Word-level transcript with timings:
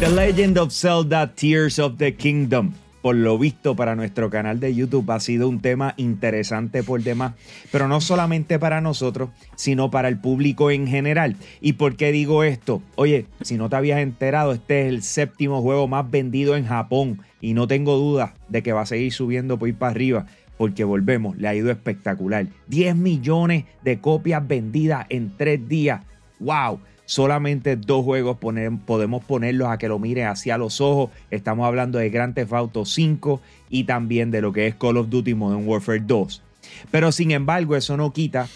The 0.00 0.08
Legend 0.08 0.56
of 0.56 0.72
Zelda 0.72 1.34
Tears 1.34 1.78
of 1.78 1.98
the 1.98 2.14
Kingdom. 2.14 2.72
Por 3.02 3.16
lo 3.16 3.36
visto, 3.38 3.76
para 3.76 3.94
nuestro 3.96 4.30
canal 4.30 4.58
de 4.58 4.74
YouTube 4.74 5.10
ha 5.10 5.20
sido 5.20 5.46
un 5.46 5.60
tema 5.60 5.92
interesante 5.98 6.82
por 6.82 7.02
demás, 7.02 7.34
pero 7.70 7.86
no 7.86 8.00
solamente 8.00 8.58
para 8.58 8.80
nosotros, 8.80 9.28
sino 9.56 9.90
para 9.90 10.08
el 10.08 10.18
público 10.18 10.70
en 10.70 10.86
general. 10.86 11.36
¿Y 11.60 11.74
por 11.74 11.96
qué 11.96 12.12
digo 12.12 12.44
esto? 12.44 12.80
Oye, 12.96 13.26
si 13.42 13.58
no 13.58 13.68
te 13.68 13.76
habías 13.76 14.00
enterado, 14.00 14.54
este 14.54 14.86
es 14.86 14.88
el 14.88 15.02
séptimo 15.02 15.60
juego 15.60 15.86
más 15.86 16.10
vendido 16.10 16.56
en 16.56 16.64
Japón 16.64 17.20
y 17.42 17.52
no 17.52 17.68
tengo 17.68 17.98
duda 17.98 18.32
de 18.48 18.62
que 18.62 18.72
va 18.72 18.80
a 18.80 18.86
seguir 18.86 19.12
subiendo 19.12 19.58
por 19.58 19.68
ir 19.68 19.74
para 19.74 19.90
arriba 19.90 20.24
porque 20.60 20.84
volvemos, 20.84 21.38
le 21.38 21.48
ha 21.48 21.54
ido 21.54 21.70
espectacular. 21.70 22.46
10 22.68 22.94
millones 22.94 23.64
de 23.82 23.98
copias 23.98 24.46
vendidas 24.46 25.06
en 25.08 25.34
tres 25.36 25.66
días. 25.68 26.02
¡Wow! 26.40 26.80
solamente 27.10 27.74
dos 27.74 28.04
juegos 28.04 28.38
podemos 28.38 29.24
ponerlos 29.24 29.66
a 29.68 29.78
que 29.78 29.88
lo 29.88 29.98
miren 29.98 30.28
hacia 30.28 30.56
los 30.56 30.80
ojos. 30.80 31.10
Estamos 31.32 31.66
hablando 31.66 31.98
de 31.98 32.08
Grand 32.08 32.36
Theft 32.36 32.52
Auto 32.52 32.84
5 32.84 33.40
y 33.68 33.82
también 33.82 34.30
de 34.30 34.40
lo 34.40 34.52
que 34.52 34.68
es 34.68 34.76
Call 34.76 34.96
of 34.96 35.08
Duty 35.08 35.34
Modern 35.34 35.66
Warfare 35.66 35.98
2. 35.98 36.40
Pero 36.92 37.10
sin 37.10 37.32
embargo, 37.32 37.74
eso 37.74 37.96
no 37.96 38.12
quita 38.12 38.46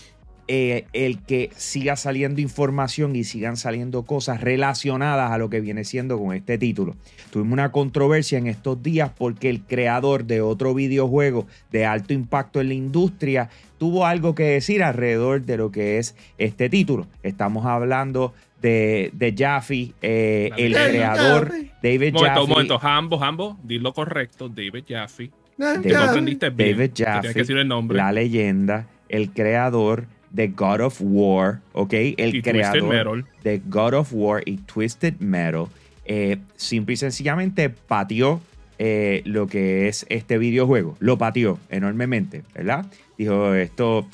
eh, 0.46 0.86
el 0.92 1.22
que 1.22 1.50
siga 1.56 1.96
saliendo 1.96 2.40
información 2.40 3.16
y 3.16 3.24
sigan 3.24 3.56
saliendo 3.56 4.02
cosas 4.04 4.40
relacionadas 4.40 5.30
a 5.30 5.38
lo 5.38 5.48
que 5.50 5.60
viene 5.60 5.84
siendo 5.84 6.18
con 6.18 6.34
este 6.34 6.58
título. 6.58 6.96
Tuvimos 7.30 7.54
una 7.54 7.72
controversia 7.72 8.38
en 8.38 8.46
estos 8.46 8.82
días 8.82 9.10
porque 9.16 9.48
el 9.48 9.62
creador 9.62 10.24
de 10.24 10.40
otro 10.40 10.74
videojuego 10.74 11.46
de 11.72 11.86
alto 11.86 12.12
impacto 12.12 12.60
en 12.60 12.68
la 12.68 12.74
industria 12.74 13.48
tuvo 13.78 14.06
algo 14.06 14.34
que 14.34 14.44
decir 14.44 14.82
alrededor 14.82 15.42
de 15.42 15.56
lo 15.56 15.70
que 15.70 15.98
es 15.98 16.14
este 16.38 16.69
título. 16.69 17.06
Estamos 17.22 17.66
hablando 17.66 18.34
de, 18.60 19.10
de 19.12 19.34
Jaffe, 19.36 19.92
eh, 20.00 20.50
el 20.56 20.72
creador 20.72 21.52
David 21.82 22.14
Jaffe. 22.16 22.41
Un 22.41 22.48
momento, 22.48 23.58
di 23.62 23.78
lo 23.78 23.92
correcto, 23.92 24.48
David 24.48 24.84
Jaffe. 24.88 25.30
David, 25.56 26.38
David 26.56 26.91
Jaffe, 26.97 27.44
la 27.91 28.10
leyenda, 28.12 28.88
el 29.08 29.30
creador 29.30 30.06
de 30.34 30.48
God 30.48 30.80
of 30.80 31.00
War, 31.00 31.60
¿ok? 31.72 31.94
El 32.18 32.42
creador 32.42 33.24
de 33.42 33.62
God 33.66 33.94
of 33.94 34.12
War 34.12 34.42
y 34.44 34.58
Twisted 34.66 35.20
Metal, 35.20 35.68
eh, 36.04 36.38
simple 36.56 36.94
y 36.94 36.96
sencillamente 36.96 37.70
pateó 37.70 38.41
eh, 38.78 39.22
lo 39.25 39.47
que 39.47 39.89
es 39.89 40.06
este 40.08 40.39
videojuego. 40.39 40.97
Lo 40.98 41.19
pateó 41.19 41.58
enormemente, 41.70 42.42
¿verdad? 42.55 42.86
Dijo, 43.16 43.55
esto 43.55 44.08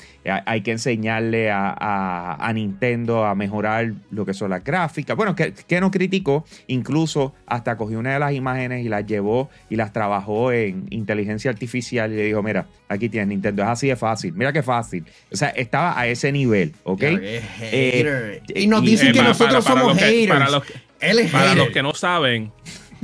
hay 0.45 0.61
que 0.61 0.71
enseñarle 0.71 1.49
a, 1.51 2.51
Nintendo 2.53 3.25
a 3.25 3.33
mejorar 3.33 3.93
lo 4.11 4.25
que 4.25 4.35
son 4.35 4.51
las 4.51 4.63
gráficas. 4.63 5.17
Bueno, 5.17 5.35
que, 5.35 5.53
que, 5.53 5.81
no 5.81 5.89
criticó, 5.89 6.45
incluso 6.67 7.33
hasta 7.47 7.77
cogió 7.77 7.97
una 7.97 8.13
de 8.13 8.19
las 8.19 8.33
imágenes 8.33 8.85
y 8.85 8.89
las 8.89 9.07
llevó 9.07 9.49
y 9.71 9.75
las 9.75 9.91
trabajó 9.91 10.51
en 10.51 10.85
inteligencia 10.91 11.49
artificial 11.49 12.13
y 12.13 12.17
le 12.17 12.23
dijo, 12.25 12.43
mira, 12.43 12.67
aquí 12.89 13.09
tienes 13.09 13.29
Nintendo, 13.29 13.63
es 13.63 13.69
así 13.69 13.87
de 13.87 13.95
fácil, 13.95 14.33
mira 14.33 14.53
qué 14.53 14.61
fácil. 14.61 15.03
O 15.31 15.35
sea, 15.35 15.49
estaba 15.49 15.99
a 15.99 16.05
ese 16.05 16.31
nivel, 16.31 16.73
¿ok? 16.83 17.03
Eh, 17.03 18.41
y 18.53 18.67
nos 18.67 18.83
dicen 18.83 19.13
que 19.13 19.23
nosotros 19.23 19.63
somos 19.63 19.97
haters. 19.97 20.27
para 20.27 20.49
los, 20.51 20.63
para 21.31 21.55
los 21.55 21.69
que 21.69 21.81
no 21.81 21.95
saben, 21.95 22.51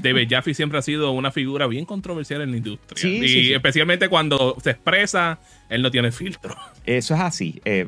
David 0.08 0.28
Jaffe 0.30 0.54
siempre 0.54 0.80
ha 0.80 0.82
sido 0.82 1.12
una 1.12 1.32
figura 1.32 1.68
bien 1.68 1.86
controversial 1.86 2.42
en 2.42 2.52
la 2.52 2.58
industria. 2.58 3.10
y 3.10 3.54
especialmente 3.54 4.10
cuando 4.10 4.56
se 4.62 4.72
expresa, 4.72 5.40
él 5.70 5.82
no 5.82 5.92
tiene 5.92 6.12
filtro. 6.12 6.56
Eso 6.86 7.14
es 7.16 7.20
así. 7.20 7.62
Eh, 7.66 7.88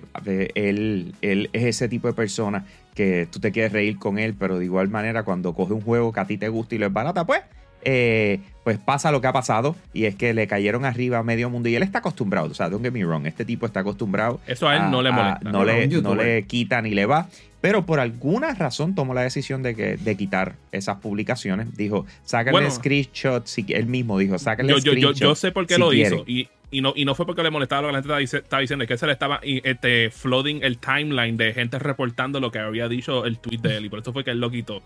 él, 0.55 1.13
él, 1.21 1.49
es 1.53 1.63
ese 1.63 1.89
tipo 1.89 2.07
de 2.07 2.13
persona 2.13 2.65
que 2.95 3.27
tú 3.31 3.39
te 3.39 3.51
quieres 3.51 3.71
reír 3.71 3.97
con 3.97 4.19
él, 4.19 4.35
pero 4.37 4.59
de 4.59 4.65
igual 4.65 4.89
manera 4.89 5.23
cuando 5.23 5.53
coge 5.53 5.73
un 5.73 5.81
juego 5.81 6.11
que 6.11 6.19
a 6.19 6.27
ti 6.27 6.37
te 6.37 6.49
gusta 6.49 6.75
y 6.75 6.77
lo 6.77 6.87
es 6.87 6.93
barata, 6.93 7.25
pues 7.25 7.41
eh, 7.83 8.41
pues 8.63 8.77
pasa 8.77 9.11
lo 9.11 9.21
que 9.21 9.27
ha 9.27 9.33
pasado 9.33 9.75
y 9.93 10.05
es 10.05 10.15
que 10.15 10.33
le 10.33 10.47
cayeron 10.47 10.83
arriba 10.85 11.19
a 11.19 11.23
medio 11.23 11.49
mundo 11.49 11.69
y 11.69 11.75
él 11.75 11.83
está 11.83 11.99
acostumbrado, 11.99 12.47
o 12.47 12.53
sea, 12.53 12.69
don't 12.69 12.83
get 12.83 12.91
me 12.91 13.05
wrong, 13.05 13.25
este 13.25 13.45
tipo 13.45 13.65
está 13.65 13.79
acostumbrado. 13.79 14.39
Eso 14.47 14.67
a 14.67 14.75
él 14.75 14.91
no 14.91 15.01
le 15.01 15.11
molesta. 15.11 15.49
no, 15.49 15.63
le, 15.63 15.87
no, 15.87 16.15
le, 16.15 16.43
quita 16.43 16.81
ni 16.81 16.91
le 16.91 17.05
va, 17.05 17.29
pero 17.61 17.85
por 17.85 17.99
alguna 17.99 18.53
razón 18.53 18.95
tomó 18.95 19.13
la 19.13 19.21
decisión 19.21 19.63
de, 19.63 19.75
que, 19.75 19.97
de 19.97 20.17
quitar 20.17 20.55
esas 20.71 20.97
publicaciones. 20.97 21.75
Dijo, 21.75 22.05
sácale 22.23 22.65
el 22.65 22.71
screenshot, 22.71 23.45
si, 23.47 23.65
él 23.69 23.87
mismo 23.87 24.17
dijo, 24.17 24.39
sácale 24.39 24.69
yo, 24.69 24.79
screenshot. 24.79 25.15
Yo, 25.15 25.27
yo, 25.29 25.35
sé 25.35 25.51
por 25.51 25.67
qué 25.67 25.77
lo 25.77 25.91
hizo 25.93 26.23
y, 26.25 26.47
y, 26.71 26.81
no, 26.81 26.93
y 26.95 27.05
no 27.05 27.15
fue 27.15 27.25
porque 27.25 27.43
le 27.43 27.49
molestaba 27.49 27.81
lo 27.81 27.87
que 27.87 28.07
la 28.07 28.17
gente 28.19 28.37
estaba, 28.37 28.61
diciendo, 28.61 28.83
es 28.83 28.87
que 28.87 28.97
se 28.97 29.05
le 29.05 29.13
estaba 29.13 29.39
este, 29.43 30.09
flooding 30.09 30.61
el 30.61 30.77
timeline 30.77 31.35
de 31.35 31.53
gente 31.53 31.79
reportando 31.79 32.39
lo 32.39 32.51
que 32.51 32.59
había 32.59 32.87
dicho 32.87 33.25
el 33.25 33.39
tweet 33.39 33.59
de 33.59 33.77
él 33.77 33.85
y 33.85 33.89
por 33.89 33.99
eso 33.99 34.13
fue 34.13 34.23
que 34.23 34.31
él 34.31 34.39
lo 34.39 34.49
quitó. 34.49 34.81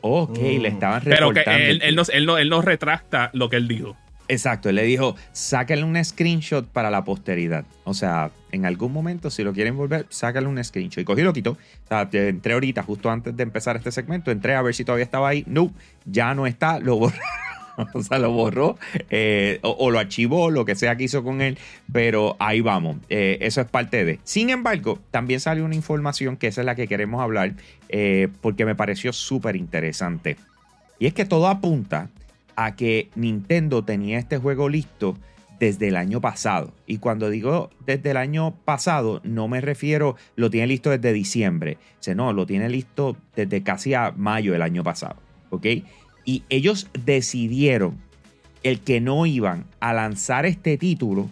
Ok, 0.00 0.38
le 0.38 0.58
mm. 0.70 0.74
estaban 0.74 1.02
reportando. 1.02 1.32
Pero 1.32 1.44
que 1.44 1.70
él, 1.70 1.80
él, 1.82 1.94
no, 1.94 2.02
él, 2.12 2.26
no, 2.26 2.38
él 2.38 2.48
no 2.48 2.62
retracta 2.62 3.30
lo 3.32 3.48
que 3.48 3.56
él 3.56 3.68
dijo. 3.68 3.96
Exacto, 4.28 4.68
él 4.68 4.76
le 4.76 4.82
dijo, 4.84 5.14
sáquenle 5.32 5.84
un 5.84 6.04
screenshot 6.04 6.66
para 6.66 6.90
la 6.90 7.04
posteridad. 7.04 7.64
O 7.84 7.94
sea, 7.94 8.30
en 8.50 8.66
algún 8.66 8.92
momento, 8.92 9.30
si 9.30 9.44
lo 9.44 9.52
quieren 9.52 9.76
volver, 9.76 10.06
sáquenle 10.08 10.48
un 10.48 10.62
screenshot. 10.62 11.02
Y 11.02 11.04
cogí 11.04 11.20
y 11.20 11.24
lo 11.24 11.32
quitó. 11.32 11.52
O 11.52 11.88
sea, 11.88 12.08
entré 12.12 12.54
ahorita, 12.54 12.82
justo 12.82 13.10
antes 13.10 13.36
de 13.36 13.42
empezar 13.42 13.76
este 13.76 13.92
segmento, 13.92 14.30
entré 14.30 14.54
a 14.54 14.62
ver 14.62 14.74
si 14.74 14.84
todavía 14.84 15.04
estaba 15.04 15.28
ahí. 15.28 15.44
No, 15.46 15.72
ya 16.04 16.34
no 16.34 16.46
está, 16.46 16.80
lo 16.80 16.96
borré. 16.96 17.18
o 17.92 18.02
sea, 18.02 18.18
lo 18.18 18.30
borró 18.30 18.78
eh, 19.10 19.58
o, 19.62 19.90
lo 19.90 19.98
archivó, 19.98 20.50
lo 20.50 20.64
que 20.64 20.74
sea 20.74 20.96
que 20.96 21.04
hizo 21.04 21.22
con 21.22 21.40
él, 21.40 21.58
pero 21.92 22.36
ahí 22.38 22.60
vamos. 22.60 22.96
Eh, 23.08 23.38
eso 23.42 23.60
es 23.60 23.68
parte 23.68 24.04
de. 24.04 24.18
Sin 24.24 24.50
embargo, 24.50 24.98
también 25.10 25.40
salió 25.40 25.64
una 25.64 25.74
información 25.74 26.36
que 26.36 26.48
esa 26.48 26.62
es 26.62 26.64
la 26.64 26.74
que 26.74 26.88
queremos 26.88 27.20
hablar 27.20 27.54
eh, 27.88 28.28
porque 28.40 28.64
me 28.64 28.74
pareció 28.74 29.12
súper 29.12 29.56
interesante. 29.56 30.36
Y 30.98 31.06
es 31.06 31.14
que 31.14 31.24
todo 31.24 31.46
apunta 31.46 32.08
a 32.56 32.74
que 32.74 33.10
Nintendo 33.14 33.84
tenía 33.84 34.18
este 34.18 34.38
juego 34.38 34.68
listo 34.68 35.16
desde 35.58 35.88
el 35.88 35.96
año 35.96 36.20
pasado. 36.20 36.72
Y 36.86 36.98
cuando 36.98 37.30
digo 37.30 37.70
desde 37.84 38.10
el 38.10 38.16
año 38.16 38.54
pasado, 38.64 39.20
no 39.24 39.48
me 39.48 39.60
refiero, 39.60 40.16
lo 40.34 40.50
tiene 40.50 40.66
listo 40.66 40.90
desde 40.90 41.12
diciembre. 41.12 41.78
O 42.06 42.14
no, 42.14 42.32
lo 42.32 42.46
tiene 42.46 42.68
listo 42.68 43.16
desde 43.34 43.62
casi 43.62 43.94
a 43.94 44.12
mayo 44.16 44.52
del 44.52 44.62
año 44.62 44.82
pasado. 44.82 45.16
¿Ok? 45.50 45.66
Y 46.24 46.42
ellos 46.48 46.88
decidieron 47.04 47.98
el 48.62 48.80
que 48.80 49.00
no 49.00 49.26
iban 49.26 49.64
a 49.80 49.92
lanzar 49.92 50.44
este 50.44 50.76
título 50.76 51.28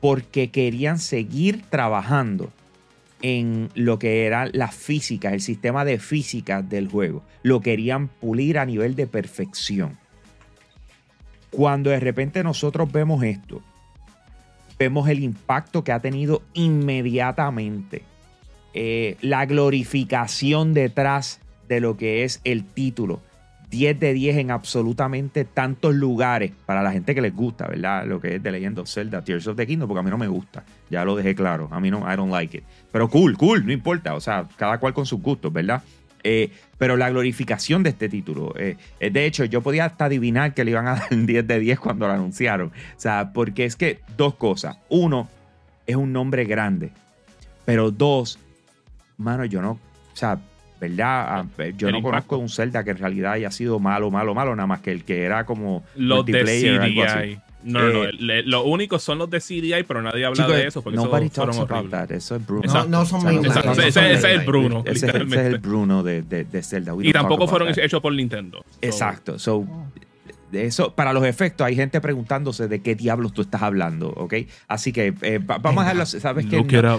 porque 0.00 0.50
querían 0.50 0.98
seguir 0.98 1.62
trabajando 1.68 2.50
en 3.20 3.68
lo 3.74 3.98
que 3.98 4.26
era 4.26 4.46
la 4.52 4.68
física, 4.68 5.32
el 5.32 5.40
sistema 5.40 5.84
de 5.84 5.98
física 5.98 6.62
del 6.62 6.88
juego. 6.88 7.22
Lo 7.42 7.60
querían 7.60 8.08
pulir 8.08 8.58
a 8.58 8.66
nivel 8.66 8.96
de 8.96 9.06
perfección. 9.06 9.98
Cuando 11.52 11.90
de 11.90 12.00
repente 12.00 12.42
nosotros 12.42 12.90
vemos 12.90 13.22
esto, 13.22 13.62
vemos 14.78 15.08
el 15.08 15.20
impacto 15.20 15.84
que 15.84 15.92
ha 15.92 16.00
tenido 16.00 16.42
inmediatamente, 16.54 18.02
eh, 18.74 19.16
la 19.20 19.46
glorificación 19.46 20.74
detrás 20.74 21.40
de 21.68 21.80
lo 21.80 21.96
que 21.96 22.24
es 22.24 22.40
el 22.42 22.64
título, 22.64 23.20
10 23.70 24.00
de 24.00 24.12
10 24.12 24.36
en 24.38 24.50
absolutamente 24.50 25.44
tantos 25.44 25.94
lugares 25.94 26.52
para 26.66 26.82
la 26.82 26.90
gente 26.90 27.14
que 27.14 27.22
les 27.22 27.34
gusta, 27.34 27.68
¿verdad? 27.68 28.06
Lo 28.06 28.20
que 28.20 28.36
es 28.36 28.42
de 28.42 28.50
Legend 28.50 28.78
of 28.80 28.88
Zelda, 28.88 29.22
Tears 29.22 29.46
of 29.46 29.56
the 29.56 29.66
Kingdom, 29.66 29.88
porque 29.88 30.00
a 30.00 30.02
mí 30.02 30.10
no 30.10 30.18
me 30.18 30.28
gusta. 30.28 30.64
Ya 30.90 31.04
lo 31.04 31.16
dejé 31.16 31.34
claro. 31.34 31.68
A 31.70 31.80
mí 31.80 31.90
no, 31.90 32.00
I 32.00 32.16
don't 32.16 32.30
like 32.30 32.58
it. 32.58 32.64
Pero 32.90 33.08
cool, 33.08 33.36
cool, 33.38 33.64
no 33.64 33.72
importa. 33.72 34.14
O 34.14 34.20
sea, 34.20 34.46
cada 34.56 34.78
cual 34.78 34.92
con 34.92 35.06
sus 35.06 35.22
gustos, 35.22 35.50
¿verdad? 35.52 35.82
Eh, 36.24 36.50
pero 36.78 36.96
la 36.96 37.10
glorificación 37.10 37.82
de 37.82 37.90
este 37.90 38.08
título. 38.08 38.54
Eh, 38.56 38.76
eh, 38.98 39.10
de 39.10 39.26
hecho, 39.26 39.44
yo 39.44 39.60
podía 39.60 39.84
hasta 39.84 40.06
adivinar 40.06 40.54
que 40.54 40.64
le 40.64 40.72
iban 40.72 40.88
a 40.88 40.94
dar 40.96 41.08
10 41.10 41.46
de 41.46 41.60
10 41.60 41.78
cuando 41.78 42.06
lo 42.06 42.12
anunciaron. 42.12 42.68
O 42.68 43.00
sea, 43.00 43.32
porque 43.32 43.64
es 43.64 43.76
que 43.76 44.00
dos 44.16 44.34
cosas. 44.34 44.78
Uno, 44.88 45.28
es 45.86 45.96
un 45.96 46.12
nombre 46.12 46.44
grande. 46.44 46.90
Pero 47.64 47.90
dos, 47.90 48.38
mano, 49.16 49.44
yo 49.44 49.62
no. 49.62 49.72
O 49.72 50.16
sea, 50.16 50.40
¿verdad? 50.80 51.26
Ah, 51.28 51.46
eh, 51.58 51.74
yo 51.76 51.92
no 51.92 52.02
conozco 52.02 52.36
un 52.38 52.48
Zelda 52.48 52.82
que 52.82 52.90
en 52.90 52.98
realidad 52.98 53.34
haya 53.34 53.52
sido 53.52 53.78
malo, 53.78 54.10
malo, 54.10 54.34
malo, 54.34 54.56
nada 54.56 54.66
más 54.66 54.80
que 54.80 54.90
el 54.90 55.04
que 55.04 55.22
era 55.22 55.46
como 55.46 55.84
los 55.94 56.26
de 56.26 56.42
CDI. 56.42 57.40
No, 57.64 57.80
no, 57.80 57.92
no. 57.92 58.04
Eh, 58.04 58.42
los 58.44 58.64
únicos 58.64 59.02
son 59.02 59.18
los 59.18 59.30
de 59.30 59.40
CDI, 59.40 59.84
pero 59.86 60.02
nadie 60.02 60.24
habla 60.24 60.46
de 60.48 60.66
eso 60.66 60.82
porque 60.82 60.96
nobody 60.96 61.26
eso 61.26 61.42
talks 61.42 61.58
about 61.58 61.90
that. 61.90 62.10
Eso 62.10 62.36
es 62.36 62.46
Bruno. 62.46 62.72
No, 62.72 62.84
no 62.86 63.06
son 63.06 63.44
Exacto. 63.44 63.82
Ese, 63.82 64.12
es 64.12 64.24
el 64.24 64.40
Bruno. 64.40 64.82
Ese, 64.84 65.06
ese, 65.06 65.18
es 65.18 65.32
el 65.32 65.58
Bruno 65.58 66.02
de, 66.02 66.22
de, 66.22 66.44
de 66.44 66.62
Zelda. 66.62 66.94
y 67.00 67.12
tampoco 67.12 67.46
fueron 67.46 67.68
hechos 67.68 68.00
por 68.00 68.12
Nintendo. 68.12 68.64
Exacto. 68.80 69.38
So, 69.38 69.66
eso, 70.52 70.94
para 70.94 71.12
los 71.12 71.24
efectos, 71.24 71.66
hay 71.66 71.76
gente 71.76 72.00
preguntándose 72.00 72.68
de 72.68 72.82
qué 72.82 72.94
diablos 72.94 73.32
tú 73.32 73.42
estás 73.42 73.62
hablando, 73.62 74.10
¿ok? 74.10 74.34
Así 74.68 74.92
que 74.92 75.14
eh, 75.22 75.40
vamos 75.42 75.78
a 75.78 75.80
dejarlo, 75.82 76.06
¿sabes 76.06 76.46
que 76.46 76.56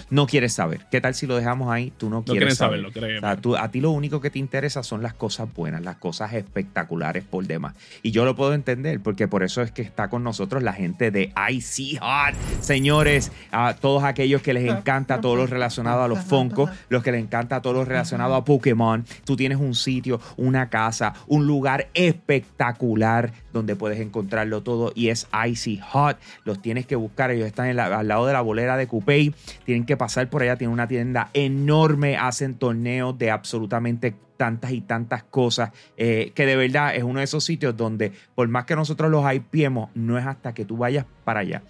no, 0.09 0.27
quieres 0.27 0.53
saber. 0.53 0.85
¿Qué 0.91 1.01
tal 1.01 1.15
si 1.15 1.27
lo 1.27 1.35
dejamos 1.35 1.71
ahí? 1.71 1.93
Tú 1.97 2.09
no 2.09 2.23
quieres 2.23 2.57
saber. 2.57 2.85
a 3.23 3.71
ti 3.71 3.81
lo 3.81 3.91
único 3.91 4.21
que 4.21 4.29
te 4.29 4.39
interesa 4.39 4.83
son 4.83 5.01
las 5.01 5.13
cosas 5.13 5.53
buenas, 5.53 5.81
las 5.81 5.97
cosas 5.97 6.33
espectaculares 6.33 7.23
por 7.23 7.45
demás. 7.45 7.75
Y 8.01 8.11
yo 8.11 8.25
lo 8.25 8.35
puedo 8.35 8.53
entender, 8.53 8.99
porque 9.01 9.27
por 9.27 9.43
eso 9.43 9.61
es 9.61 9.71
que 9.71 9.81
está 9.81 10.09
con 10.09 10.23
nosotros 10.23 10.63
la 10.63 10.73
gente 10.73 11.11
de 11.11 11.33
Icy 11.49 11.97
Hot. 11.97 12.35
Señores, 12.61 13.31
a 13.51 13.75
todos 13.75 14.03
aquellos 14.03 14.41
que 14.41 14.53
les 14.53 14.69
encanta 14.69 15.21
todo 15.21 15.35
lo 15.35 15.47
relacionado 15.47 16.03
a 16.03 16.07
los 16.07 16.19
Funko, 16.19 16.69
los 16.89 17.03
que 17.03 17.11
les 17.11 17.21
encanta 17.21 17.61
todo 17.61 17.73
lo 17.73 17.85
relacionado 17.85 18.35
a 18.35 18.45
Pokémon, 18.45 19.05
tú 19.25 19.35
tienes 19.35 19.57
un 19.57 19.75
sitio, 19.75 20.19
una 20.37 20.69
casa, 20.69 21.13
un 21.27 21.45
lugar 21.45 21.89
espectacular 21.93 23.42
donde 23.53 23.75
puedes 23.75 23.99
encontrarlo 23.99 24.61
todo 24.63 24.91
y 24.95 25.09
es 25.09 25.27
Icy 25.47 25.79
Hot. 25.91 26.17
Los 26.43 26.61
tienes 26.61 26.85
que 26.85 26.95
buscar, 26.95 27.31
ellos 27.31 27.47
están 27.47 27.79
al 27.79 28.07
lado 28.07 28.25
de 28.25 28.33
la 28.33 28.41
bolera 28.41 28.75
de 28.75 28.87
Coupé, 28.87 29.31
tienen 29.65 29.85
que 29.85 29.95
pasar 29.95 30.29
por 30.29 30.41
allá, 30.41 30.57
tienen 30.57 30.73
una 30.73 30.87
tienda 30.87 31.29
enorme, 31.33 32.17
hacen 32.17 32.55
torneos 32.55 33.17
de 33.17 33.31
absolutamente 33.31 34.15
tantas 34.35 34.71
y 34.71 34.81
tantas 34.81 35.23
cosas, 35.23 35.71
eh, 35.95 36.31
que 36.35 36.45
de 36.45 36.55
verdad 36.55 36.95
es 36.95 37.03
uno 37.03 37.19
de 37.19 37.25
esos 37.25 37.45
sitios 37.45 37.77
donde 37.77 38.11
por 38.35 38.47
más 38.47 38.65
que 38.65 38.75
nosotros 38.75 39.09
los 39.09 39.23
hypeemos, 39.31 39.89
no 39.93 40.17
es 40.17 40.25
hasta 40.25 40.53
que 40.53 40.65
tú 40.65 40.77
vayas 40.77 41.05
para 41.23 41.41
allá 41.41 41.61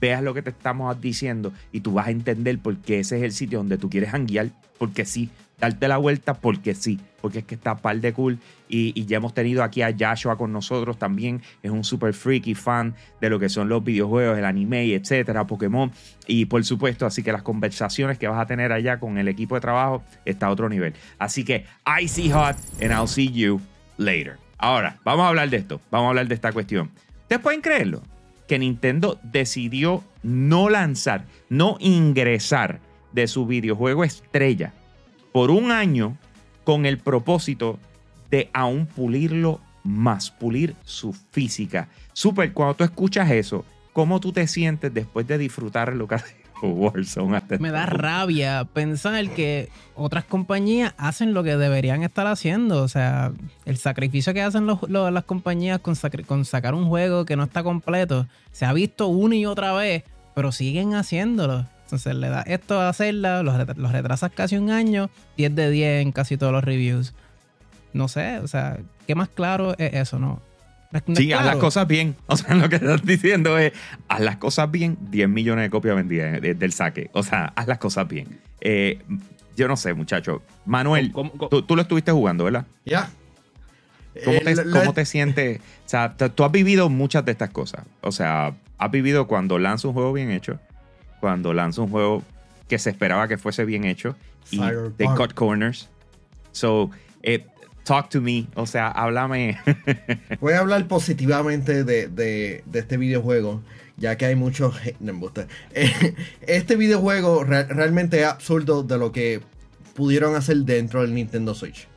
veas 0.00 0.22
lo 0.22 0.34
que 0.34 0.42
te 0.42 0.50
estamos 0.50 1.00
diciendo 1.00 1.52
y 1.72 1.80
tú 1.80 1.92
vas 1.92 2.08
a 2.08 2.10
entender 2.10 2.58
por 2.58 2.76
qué 2.78 3.00
ese 3.00 3.18
es 3.18 3.22
el 3.22 3.32
sitio 3.32 3.58
donde 3.58 3.78
tú 3.78 3.88
quieres 3.90 4.12
hanguear, 4.12 4.50
porque 4.78 5.04
sí, 5.04 5.30
darte 5.58 5.88
la 5.88 5.96
vuelta 5.96 6.34
porque 6.34 6.74
sí, 6.74 7.00
porque 7.20 7.40
es 7.40 7.44
que 7.44 7.54
está 7.54 7.76
par 7.76 8.00
de 8.00 8.12
cool 8.12 8.38
y, 8.68 9.04
ya 9.06 9.16
hemos 9.16 9.34
tenido 9.34 9.62
aquí 9.62 9.82
a 9.82 9.94
Joshua 9.98 10.36
con 10.36 10.52
nosotros 10.52 10.98
también, 10.98 11.42
es 11.62 11.70
un 11.70 11.84
super 11.84 12.14
freaky 12.14 12.54
fan 12.54 12.94
de 13.20 13.30
lo 13.30 13.38
que 13.38 13.48
son 13.48 13.68
los 13.68 13.82
videojuegos, 13.82 14.38
el 14.38 14.44
anime, 14.44 14.94
etcétera, 14.94 15.46
Pokémon 15.46 15.90
y 16.26 16.44
por 16.44 16.64
supuesto, 16.64 17.06
así 17.06 17.22
que 17.22 17.32
las 17.32 17.42
conversaciones 17.42 18.18
que 18.18 18.28
vas 18.28 18.40
a 18.40 18.46
tener 18.46 18.72
allá 18.72 19.00
con 19.00 19.18
el 19.18 19.28
equipo 19.28 19.54
de 19.54 19.60
trabajo 19.60 20.02
está 20.24 20.46
a 20.46 20.50
otro 20.50 20.68
nivel. 20.68 20.94
Así 21.18 21.44
que 21.44 21.64
I 21.86 22.06
see 22.06 22.30
hot 22.30 22.56
and 22.80 22.92
I'll 22.92 23.08
see 23.08 23.30
you 23.30 23.60
later. 23.96 24.36
Ahora, 24.58 24.98
vamos 25.04 25.24
a 25.24 25.28
hablar 25.28 25.50
de 25.50 25.56
esto, 25.56 25.80
vamos 25.90 26.06
a 26.06 26.08
hablar 26.10 26.28
de 26.28 26.34
esta 26.34 26.52
cuestión. 26.52 26.90
¿Ustedes 27.22 27.42
pueden 27.42 27.60
creerlo? 27.60 28.02
Que 28.48 28.58
Nintendo 28.58 29.20
decidió 29.22 30.02
no 30.24 30.68
lanzar, 30.68 31.26
no 31.48 31.76
ingresar 31.78 32.80
de 33.12 33.28
su 33.28 33.46
videojuego 33.46 34.02
estrella 34.02 34.72
por 35.32 35.50
un 35.50 35.70
año 35.70 36.16
con 36.64 36.84
el 36.86 36.98
propósito 36.98 37.78
de 38.30 38.50
aún 38.52 38.86
pulirlo 38.86 39.60
más, 39.84 40.30
pulir 40.30 40.74
su 40.84 41.12
física. 41.12 41.88
Super, 42.12 42.52
cuando 42.52 42.74
tú 42.74 42.84
escuchas 42.84 43.30
eso, 43.30 43.64
¿cómo 43.92 44.20
tú 44.20 44.32
te 44.32 44.46
sientes 44.46 44.92
después 44.92 45.26
de 45.26 45.38
disfrutar 45.38 45.94
lo 45.94 46.08
que 46.08 46.16
ha 46.16 46.18
Warzone 46.62 47.40
Me 47.58 47.70
da 47.70 47.86
rabia 47.86 48.66
pensar 48.72 49.28
que 49.30 49.68
otras 49.94 50.24
compañías 50.24 50.94
hacen 50.96 51.34
lo 51.34 51.42
que 51.42 51.56
deberían 51.56 52.02
estar 52.02 52.26
haciendo. 52.26 52.82
O 52.82 52.88
sea, 52.88 53.32
el 53.64 53.76
sacrificio 53.76 54.34
que 54.34 54.42
hacen 54.42 54.66
las 54.66 55.24
compañías 55.24 55.80
con, 55.80 55.94
con 56.26 56.44
sacar 56.44 56.74
un 56.74 56.86
juego 56.88 57.24
que 57.24 57.36
no 57.36 57.44
está 57.44 57.62
completo 57.62 58.26
se 58.52 58.64
ha 58.64 58.72
visto 58.72 59.08
una 59.08 59.36
y 59.36 59.46
otra 59.46 59.72
vez, 59.72 60.04
pero 60.34 60.52
siguen 60.52 60.94
haciéndolo. 60.94 61.66
Entonces 61.84 62.14
le 62.14 62.28
da 62.28 62.42
esto 62.42 62.78
a 62.78 62.90
hacerla, 62.90 63.42
los, 63.42 63.56
retrasas 63.92 64.30
casi 64.32 64.58
un 64.58 64.70
año, 64.70 65.08
10 65.38 65.54
de 65.54 65.70
10 65.70 66.02
en 66.02 66.12
casi 66.12 66.36
todos 66.36 66.52
los 66.52 66.62
reviews. 66.62 67.14
No 67.94 68.08
sé, 68.08 68.40
o 68.40 68.46
sea, 68.46 68.78
¿qué 69.06 69.14
más 69.14 69.30
claro 69.30 69.72
es 69.78 69.94
eso, 69.94 70.18
no? 70.18 70.42
Sí, 71.14 71.32
haz 71.32 71.44
las 71.44 71.56
cosas 71.56 71.86
bien. 71.86 72.16
O 72.26 72.36
sea, 72.36 72.54
lo 72.54 72.68
que 72.68 72.76
estás 72.76 73.04
diciendo 73.04 73.58
es, 73.58 73.72
haz 74.08 74.20
las 74.20 74.36
cosas 74.36 74.70
bien, 74.70 74.98
10 75.10 75.28
millones 75.28 75.64
de 75.64 75.70
copias 75.70 75.96
vendidas 75.96 76.40
del 76.40 76.72
saque. 76.72 77.10
O 77.12 77.22
sea, 77.22 77.52
haz 77.56 77.66
las 77.66 77.78
cosas 77.78 78.06
bien. 78.08 78.40
Eh, 78.60 78.98
yo 79.56 79.68
no 79.68 79.76
sé, 79.76 79.94
muchacho. 79.94 80.42
Manuel, 80.66 81.12
tú, 81.12 81.76
lo 81.76 81.82
estuviste 81.82 82.12
jugando, 82.12 82.44
¿verdad? 82.44 82.66
Ya. 82.84 83.10
¿Cómo, 84.24 84.40
te, 84.40 84.70
¿Cómo 84.70 84.92
te 84.94 85.04
sientes? 85.04 85.60
O 85.60 85.88
sea, 85.88 86.14
tú 86.16 86.44
has 86.44 86.52
vivido 86.52 86.88
muchas 86.88 87.24
de 87.24 87.32
estas 87.32 87.50
cosas. 87.50 87.84
O 88.00 88.12
sea, 88.12 88.54
has 88.78 88.90
vivido 88.90 89.26
cuando 89.26 89.58
lanza 89.58 89.88
un 89.88 89.94
juego 89.94 90.12
bien 90.12 90.30
hecho 90.30 90.58
cuando 91.20 91.52
lanza 91.52 91.82
un 91.82 91.90
juego 91.90 92.22
que 92.68 92.78
se 92.78 92.90
esperaba 92.90 93.28
que 93.28 93.38
fuese 93.38 93.64
bien 93.64 93.84
hecho 93.84 94.16
y 94.50 94.60
they 94.96 95.06
cut 95.16 95.34
corners. 95.34 95.88
So, 96.52 96.90
eh, 97.22 97.46
talk 97.88 98.10
to 98.10 98.20
me, 98.20 98.46
o 98.54 98.66
sea, 98.66 98.88
háblame. 98.88 99.58
Voy 100.40 100.52
a 100.52 100.58
hablar 100.60 100.86
positivamente 100.86 101.84
de, 101.84 102.62
este 102.72 102.98
videojuego, 102.98 103.62
ya 103.96 104.16
que 104.18 104.26
hay 104.26 104.36
muchos... 104.36 104.76
este 106.42 106.76
videojuego 106.76 107.44
realmente 107.44 108.20
es 108.20 108.26
absurdo 108.26 108.82
de 108.82 108.98
lo 108.98 109.10
que 109.10 109.40
pudieron 109.94 110.36
hacer 110.36 110.58
dentro 110.58 111.00
del 111.00 111.14
Nintendo 111.14 111.54
Switch. 111.54 111.88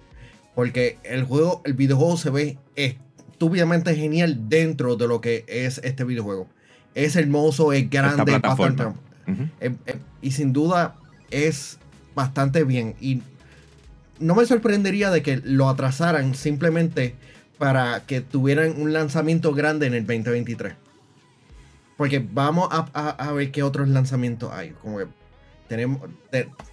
Porque 0.55 0.97
el 1.03 1.25
juego, 1.25 1.61
el 1.65 1.73
videojuego 1.73 2.15
se 2.15 2.29
ve 2.29 2.57
estúpidamente 2.75 3.93
genial 3.93 4.47
dentro 4.47 4.95
de 4.95 5.07
lo 5.09 5.19
que 5.19 5.43
es 5.47 5.81
este 5.83 6.05
videojuego. 6.05 6.47
Es 6.95 7.17
hermoso, 7.17 7.73
es 7.73 7.89
grande, 7.89 8.39
bastante, 8.39 8.83
eh, 9.59 9.75
eh, 9.85 9.97
y 10.21 10.31
sin 10.31 10.53
duda 10.53 10.95
es 11.31 11.79
bastante 12.15 12.63
bien. 12.63 12.95
Y 13.01 13.21
no 14.21 14.35
me 14.35 14.45
sorprendería 14.45 15.09
de 15.11 15.21
que 15.21 15.41
lo 15.43 15.67
atrasaran 15.67 16.35
simplemente 16.35 17.15
para 17.57 18.05
que 18.05 18.21
tuvieran 18.21 18.81
un 18.81 18.93
lanzamiento 18.93 19.53
grande 19.53 19.87
en 19.87 19.93
el 19.93 20.05
2023. 20.05 20.73
Porque 21.97 22.25
vamos 22.33 22.67
a, 22.71 23.31
ver 23.33 23.51
qué 23.51 23.61
otros 23.61 23.87
lanzamientos 23.87 24.51
hay. 24.51 24.71
Como 24.81 24.97
que 24.97 25.05
tenemos. 25.67 26.01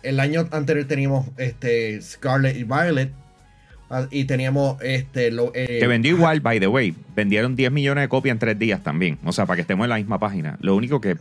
el 0.02 0.20
año 0.20 0.48
anterior 0.50 0.86
teníamos 0.86 1.26
este 1.36 2.00
Scarlet 2.00 2.56
y 2.56 2.64
Violet. 2.64 3.12
Ah, 3.90 4.06
y 4.10 4.24
teníamos 4.24 4.80
este. 4.80 5.30
Lo, 5.30 5.52
que 5.52 5.86
vendió 5.86 6.16
igual, 6.16 6.40
by 6.40 6.60
the 6.60 6.68
way. 6.68 6.94
Vendieron 7.14 7.56
10 7.56 7.72
millones 7.72 8.04
de 8.04 8.08
copias 8.08 8.32
en 8.32 8.38
3 8.38 8.58
días 8.58 8.82
también. 8.82 9.18
O 9.24 9.32
sea, 9.32 9.44
para 9.44 9.56
que 9.56 9.60
estemos 9.62 9.84
en 9.84 9.90
la 9.90 9.96
misma 9.96 10.18
página. 10.18 10.56
Lo 10.62 10.74
único 10.74 11.00
que 11.00 11.18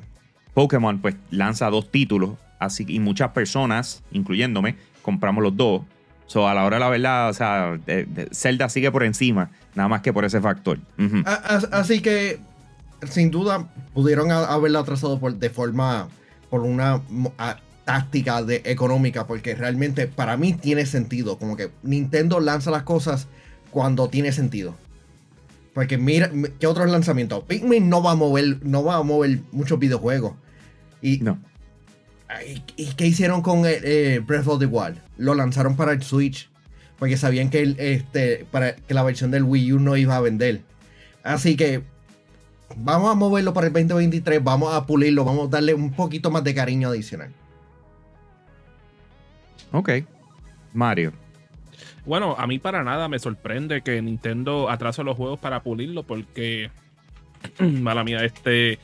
Pokémon 0.53 0.99
pues 0.99 1.15
lanza 1.29 1.69
dos 1.69 1.91
títulos 1.91 2.31
así 2.59 2.85
y 2.87 2.99
muchas 2.99 3.31
personas, 3.31 4.03
incluyéndome, 4.11 4.75
compramos 5.01 5.43
los 5.43 5.55
dos. 5.55 5.81
So, 6.27 6.47
a 6.47 6.53
la 6.53 6.65
hora 6.65 6.75
de 6.75 6.79
la 6.81 6.89
verdad, 6.89 7.29
o 7.29 7.33
sea, 7.33 7.79
Zelda 8.31 8.69
sigue 8.69 8.91
por 8.91 9.03
encima, 9.03 9.49
nada 9.75 9.89
más 9.89 10.01
que 10.01 10.11
por 10.11 10.25
ese 10.25 10.41
factor. 10.41 10.77
Así 11.71 12.01
que, 12.01 12.39
sin 13.09 13.31
duda, 13.31 13.67
pudieron 13.93 14.31
haberla 14.31 14.79
atrasado 14.79 15.19
por, 15.19 15.35
de 15.35 15.49
forma, 15.49 16.09
por 16.49 16.61
una 16.61 17.01
táctica 17.85 18.43
de, 18.43 18.61
económica, 18.65 19.25
porque 19.25 19.55
realmente 19.55 20.07
para 20.07 20.35
mí 20.35 20.51
tiene 20.51 20.85
sentido. 20.85 21.37
Como 21.37 21.55
que 21.55 21.71
Nintendo 21.83 22.41
lanza 22.41 22.69
las 22.71 22.83
cosas 22.83 23.29
cuando 23.71 24.09
tiene 24.09 24.33
sentido. 24.33 24.75
Porque 25.73 25.97
mira, 25.97 26.29
¿qué 26.59 26.67
otros 26.67 26.89
lanzamientos? 26.91 27.43
Pikmin 27.45 27.87
no 27.87 28.03
va 28.03 28.11
a 28.11 28.15
mover, 28.15 28.57
no 28.65 28.83
va 28.83 28.95
a 28.95 29.03
mover 29.03 29.39
muchos 29.53 29.79
videojuegos. 29.79 30.33
Y, 31.01 31.19
no. 31.19 31.39
¿Y 32.75 32.93
qué 32.93 33.07
hicieron 33.07 33.41
con 33.41 33.63
eh, 33.65 34.21
Breath 34.25 34.47
of 34.47 34.59
the 34.59 34.65
Wild? 34.65 34.97
Lo 35.17 35.33
lanzaron 35.33 35.75
para 35.75 35.93
el 35.93 36.03
Switch. 36.03 36.49
Porque 36.99 37.15
sabían 37.15 37.49
que, 37.49 37.75
este, 37.77 38.45
para, 38.51 38.75
que 38.75 38.93
la 38.93 39.03
versión 39.03 39.31
del 39.31 39.43
Wii 39.43 39.73
U 39.73 39.79
no 39.79 39.95
iba 39.97 40.15
a 40.15 40.21
vender. 40.21 40.61
Así 41.23 41.55
que 41.55 41.83
vamos 42.75 43.11
a 43.11 43.15
moverlo 43.15 43.53
para 43.53 43.67
el 43.67 43.73
2023. 43.73 44.43
Vamos 44.43 44.73
a 44.73 44.85
pulirlo. 44.85 45.23
Vamos 45.23 45.47
a 45.47 45.51
darle 45.51 45.73
un 45.73 45.91
poquito 45.91 46.31
más 46.31 46.43
de 46.43 46.55
cariño 46.55 46.89
adicional. 46.89 47.31
Ok. 49.71 49.89
Mario. 50.73 51.13
Bueno, 52.05 52.35
a 52.37 52.47
mí 52.47 52.57
para 52.57 52.83
nada 52.83 53.07
me 53.09 53.19
sorprende 53.19 53.81
que 53.81 54.01
Nintendo 54.01 54.69
atrase 54.69 55.03
los 55.03 55.17
juegos 55.17 55.39
para 55.39 55.61
pulirlo 55.61 56.03
porque, 56.03 56.71
mala 57.59 58.03
mía, 58.03 58.23
este 58.23 58.79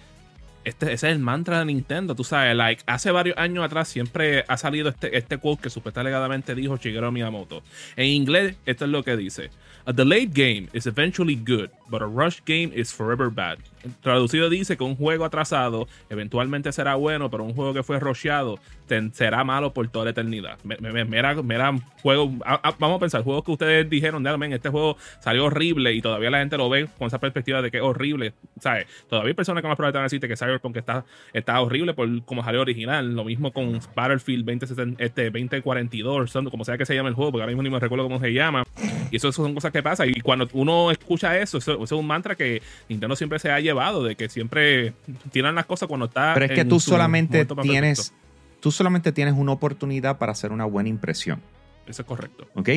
este, 0.63 0.93
ese 0.93 1.07
es 1.07 1.13
el 1.15 1.19
mantra 1.19 1.59
de 1.59 1.65
Nintendo, 1.65 2.15
tú 2.15 2.23
sabes, 2.23 2.55
like, 2.55 2.83
hace 2.85 3.11
varios 3.11 3.37
años 3.37 3.63
atrás 3.63 3.87
siempre 3.87 4.45
ha 4.47 4.57
salido 4.57 4.89
este, 4.89 5.17
este 5.17 5.37
quote 5.37 5.63
que 5.63 5.69
supuestamente 5.69 6.55
dijo 6.55 6.77
Shigeru 6.77 7.11
Miyamoto. 7.11 7.63
En 7.95 8.07
inglés, 8.07 8.55
esto 8.65 8.85
es 8.85 8.91
lo 8.91 9.03
que 9.03 9.17
dice. 9.17 9.49
A 9.85 9.91
delayed 9.91 10.31
game 10.33 10.69
is 10.73 10.85
eventually 10.87 11.35
good, 11.35 11.69
but 11.93 12.01
a 12.01 12.07
rush 12.07 12.41
game 12.43 12.71
is 12.73 12.91
forever 12.91 13.29
bad. 13.29 13.59
Traducido 14.01 14.49
dice 14.49 14.75
que 14.77 14.83
un 14.83 14.95
juego 14.95 15.25
atrasado 15.25 15.87
eventualmente 16.09 16.71
será 16.71 16.95
bueno, 16.95 17.29
pero 17.29 17.43
un 17.43 17.53
juego 17.53 17.71
que 17.71 17.83
fue 17.83 17.99
rusheado 17.99 18.57
será 19.11 19.43
malo 19.43 19.73
por 19.73 19.87
toda 19.87 20.05
la 20.05 20.11
eternidad. 20.11 20.57
Mira, 20.63 21.75
juego, 22.01 22.31
vamos 22.79 22.97
a 22.97 22.99
pensar, 22.99 23.23
juegos 23.23 23.43
que 23.43 23.51
ustedes 23.51 23.89
dijeron, 23.89 24.25
este 24.53 24.69
juego 24.69 24.97
salió 25.19 25.45
horrible 25.45 25.93
y 25.93 26.01
todavía 26.01 26.29
la 26.29 26.39
gente 26.39 26.57
lo 26.57 26.69
ve 26.69 26.87
con 26.97 27.07
esa 27.07 27.19
perspectiva 27.19 27.61
de 27.61 27.71
que 27.71 27.77
es 27.77 27.83
horrible. 27.83 28.33
¿sabes? 28.59 28.87
Todavía 29.09 29.29
hay 29.29 29.33
personas 29.33 29.61
que 29.61 29.67
más 29.67 29.79
a 29.79 30.01
decirte 30.01 30.27
que 30.27 30.37
Cyberpunk 30.37 30.77
está, 30.77 31.05
está 31.33 31.59
horrible 31.61 31.93
por 31.93 32.23
como 32.25 32.43
salió 32.43 32.61
original. 32.61 33.15
Lo 33.15 33.23
mismo 33.23 33.51
con 33.51 33.79
Battlefield 33.95 34.45
20, 34.45 34.65
este, 34.99 35.29
2042, 35.29 36.33
como 36.49 36.65
sea 36.65 36.77
que 36.77 36.85
se 36.85 36.95
llame 36.95 37.09
el 37.09 37.15
juego, 37.15 37.31
porque 37.31 37.43
ahora 37.43 37.51
mismo 37.51 37.63
ni 37.63 37.69
me 37.69 37.79
recuerdo 37.79 38.05
cómo 38.05 38.19
se 38.19 38.31
llama. 38.31 38.63
Y 39.11 39.17
eso, 39.17 39.31
son 39.31 39.53
cosas 39.53 39.71
que 39.71 39.83
pasan. 39.83 40.09
Y 40.09 40.21
cuando 40.21 40.47
uno 40.53 40.91
escucha 40.91 41.37
eso, 41.37 41.57
eso, 41.57 41.82
es 41.91 41.99
un 41.99 42.07
mantra 42.07 42.35
que 42.35 42.61
Nintendo 42.89 43.15
siempre 43.15 43.39
se 43.39 43.51
ha 43.51 43.59
llevado, 43.59 44.03
de 44.03 44.15
que 44.15 44.29
siempre 44.29 44.93
tiran 45.31 45.55
las 45.55 45.65
cosas 45.65 45.87
cuando 45.87 46.05
está. 46.07 46.33
Pero 46.33 46.45
es 46.45 46.51
que 46.51 46.65
tú 46.65 46.79
solamente 46.79 47.45
tienes, 47.61 47.99
perfecto. 47.99 48.57
tú 48.59 48.71
solamente 48.71 49.11
tienes 49.11 49.33
una 49.35 49.51
oportunidad 49.51 50.17
para 50.17 50.31
hacer 50.31 50.51
una 50.51 50.65
buena 50.65 50.89
impresión, 50.89 51.41
Eso 51.87 52.01
es 52.01 52.07
correcto. 52.07 52.47
¿ok? 52.55 52.69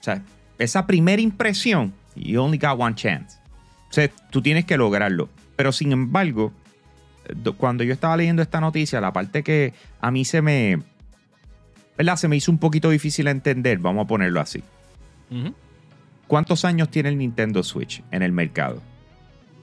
O 0.00 0.02
sea, 0.02 0.22
esa 0.58 0.86
primera 0.86 1.20
impresión, 1.22 1.92
you 2.14 2.40
only 2.40 2.58
got 2.58 2.78
one 2.78 2.94
chance. 2.94 3.38
O 3.90 3.92
sea, 3.94 4.08
tú 4.30 4.42
tienes 4.42 4.64
que 4.64 4.76
lograrlo. 4.76 5.28
Pero 5.56 5.70
sin 5.72 5.92
embargo, 5.92 6.52
do- 7.34 7.56
cuando 7.56 7.84
yo 7.84 7.92
estaba 7.92 8.16
leyendo 8.16 8.42
esta 8.42 8.60
noticia, 8.60 9.00
la 9.00 9.12
parte 9.12 9.42
que 9.42 9.72
a 10.00 10.10
mí 10.10 10.24
se 10.24 10.42
me, 10.42 10.80
¿verdad? 11.96 12.16
Se 12.16 12.28
me 12.28 12.36
hizo 12.36 12.50
un 12.50 12.58
poquito 12.58 12.90
difícil 12.90 13.28
entender, 13.28 13.78
vamos 13.78 14.04
a 14.04 14.08
ponerlo 14.08 14.40
así. 14.40 14.62
Ujú. 15.30 15.54
¿Cuántos 16.34 16.64
años 16.64 16.88
tiene 16.88 17.10
el 17.10 17.16
Nintendo 17.18 17.62
Switch 17.62 18.02
en 18.10 18.24
el 18.24 18.32
mercado? 18.32 18.82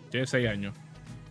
Tiene 0.09 0.25
seis 0.25 0.47
años. 0.47 0.73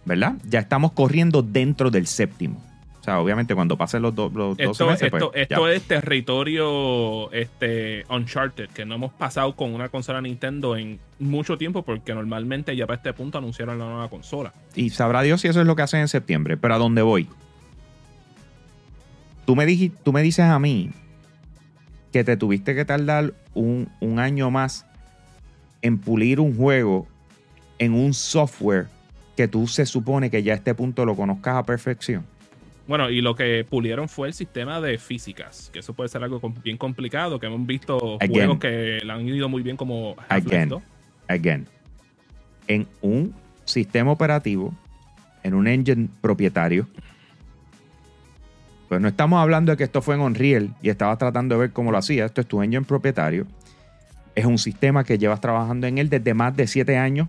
¿Verdad? 0.04 0.34
Ya 0.46 0.58
estamos 0.58 0.92
corriendo 0.92 1.40
dentro 1.40 1.90
del 1.90 2.06
séptimo. 2.06 2.62
O 3.00 3.02
sea, 3.02 3.18
obviamente 3.20 3.54
cuando 3.54 3.78
pasen 3.78 4.02
los, 4.02 4.14
do- 4.14 4.28
los 4.34 4.54
12 4.58 4.64
Esto, 4.70 4.86
meses, 4.86 5.02
esto, 5.10 5.30
pues, 5.30 5.42
esto 5.48 5.68
es 5.68 5.82
territorio 5.84 7.32
este, 7.32 8.04
Uncharted, 8.10 8.68
que 8.68 8.84
no 8.84 8.96
hemos 8.96 9.14
pasado 9.14 9.56
con 9.56 9.72
una 9.72 9.88
consola 9.88 10.20
Nintendo 10.20 10.76
en 10.76 10.98
mucho 11.18 11.56
tiempo, 11.56 11.84
porque 11.86 12.12
normalmente 12.12 12.76
ya 12.76 12.86
para 12.86 12.98
este 12.98 13.14
punto 13.14 13.38
anunciaron 13.38 13.78
la 13.78 13.86
nueva 13.86 14.10
consola. 14.10 14.52
Y 14.74 14.90
sabrá 14.90 15.22
Dios 15.22 15.40
si 15.40 15.48
eso 15.48 15.62
es 15.62 15.66
lo 15.66 15.74
que 15.74 15.80
hacen 15.80 16.00
en 16.00 16.08
septiembre. 16.08 16.58
Pero 16.58 16.74
¿a 16.74 16.76
dónde 16.76 17.00
voy? 17.00 17.26
Tú 19.46 19.56
me, 19.56 19.64
diji- 19.66 19.92
tú 20.04 20.12
me 20.12 20.20
dices 20.20 20.44
a 20.44 20.58
mí 20.58 20.90
que 22.12 22.24
te 22.24 22.36
tuviste 22.36 22.74
que 22.74 22.84
tardar 22.84 23.32
un, 23.54 23.88
un 24.00 24.18
año 24.18 24.50
más 24.50 24.84
en 25.82 25.98
pulir 25.98 26.40
un 26.40 26.56
juego 26.56 27.06
en 27.78 27.94
un 27.94 28.12
software 28.12 28.88
que 29.36 29.48
tú 29.48 29.66
se 29.66 29.86
supone 29.86 30.30
que 30.30 30.42
ya 30.42 30.52
a 30.52 30.56
este 30.56 30.74
punto 30.74 31.04
lo 31.06 31.16
conozcas 31.16 31.56
a 31.56 31.62
perfección. 31.64 32.24
Bueno, 32.86 33.08
y 33.08 33.20
lo 33.20 33.34
que 33.36 33.64
pulieron 33.68 34.08
fue 34.08 34.28
el 34.28 34.34
sistema 34.34 34.80
de 34.80 34.98
físicas, 34.98 35.70
que 35.72 35.78
eso 35.78 35.94
puede 35.94 36.08
ser 36.08 36.22
algo 36.24 36.40
bien 36.62 36.76
complicado, 36.76 37.38
que 37.38 37.46
hemos 37.46 37.64
visto 37.66 38.16
Again. 38.16 38.32
juegos 38.32 38.58
que 38.58 39.00
le 39.02 39.12
han 39.12 39.26
ido 39.28 39.48
muy 39.48 39.62
bien 39.62 39.76
como 39.76 40.16
Again. 40.28 40.68
2. 40.68 40.82
Again. 41.28 41.66
En 42.66 42.86
un 43.00 43.34
sistema 43.64 44.10
operativo, 44.10 44.74
en 45.42 45.54
un 45.54 45.68
engine 45.68 46.08
propietario. 46.20 46.86
Pues 48.88 49.00
no 49.00 49.08
estamos 49.08 49.40
hablando 49.40 49.70
de 49.70 49.78
que 49.78 49.84
esto 49.84 50.02
fue 50.02 50.16
en 50.16 50.20
Unreal 50.20 50.74
y 50.82 50.90
estabas 50.90 51.16
tratando 51.16 51.54
de 51.54 51.60
ver 51.60 51.72
cómo 51.72 51.92
lo 51.92 51.98
hacía. 51.98 52.26
Esto 52.26 52.40
es 52.40 52.46
tu 52.48 52.60
engine 52.60 52.84
propietario. 52.84 53.46
Es 54.34 54.44
un 54.44 54.58
sistema 54.58 55.04
que 55.04 55.18
llevas 55.18 55.40
trabajando 55.40 55.86
en 55.86 55.98
él 55.98 56.08
desde 56.08 56.34
más 56.34 56.56
de 56.56 56.66
siete 56.66 56.96
años. 56.96 57.28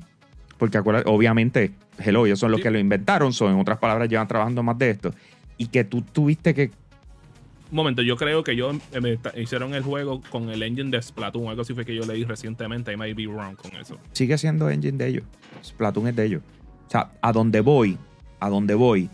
Porque 0.58 0.78
obviamente, 0.78 1.72
hello, 2.00 2.26
ellos 2.26 2.40
son 2.40 2.52
los 2.52 2.60
Sí. 2.60 2.64
que 2.64 2.72
lo 2.72 2.78
inventaron. 2.80 3.34
Son, 3.34 3.52
en 3.52 3.60
otras 3.60 3.80
palabras, 3.80 4.08
llevan 4.10 4.28
trabajando 4.28 4.62
más 4.62 4.78
de 4.78 4.92
esto. 4.92 5.14
Y 5.58 5.68
que 5.68 5.84
tú 5.84 6.02
tuviste 6.04 6.54
que. 6.54 6.72
Un 7.72 7.76
momento, 7.78 8.02
yo 8.02 8.16
creo 8.18 8.44
que 8.44 8.56
yo 8.56 8.72
eh, 8.92 9.18
hicieron 9.38 9.74
el 9.74 9.82
juego 9.82 10.22
con 10.30 10.50
el 10.50 10.62
engine 10.62 10.92
de 10.92 11.02
Splatoon, 11.02 11.48
algo 11.48 11.62
así 11.62 11.74
fue 11.74 11.86
que 11.86 11.96
yo 11.96 12.06
leí 12.06 12.26
recientemente, 12.26 12.92
I 12.92 12.98
might 12.98 13.16
be 13.16 13.28
wrong 13.28 13.56
con 13.56 13.72
eso. 13.78 13.98
sigue 14.12 14.38
siendo 14.38 14.70
engine 14.70 14.98
de 14.98 15.08
ellos. 15.08 15.24
Splatoon 15.64 16.08
es 16.10 16.16
de 16.18 16.26
ellos. 16.26 16.42
O 16.88 16.92
sea, 16.92 17.12
a 17.22 17.32
donde 17.32 17.62
voy, 17.62 17.98
a 18.42 18.50
donde 18.50 18.74
voy, 18.76 19.10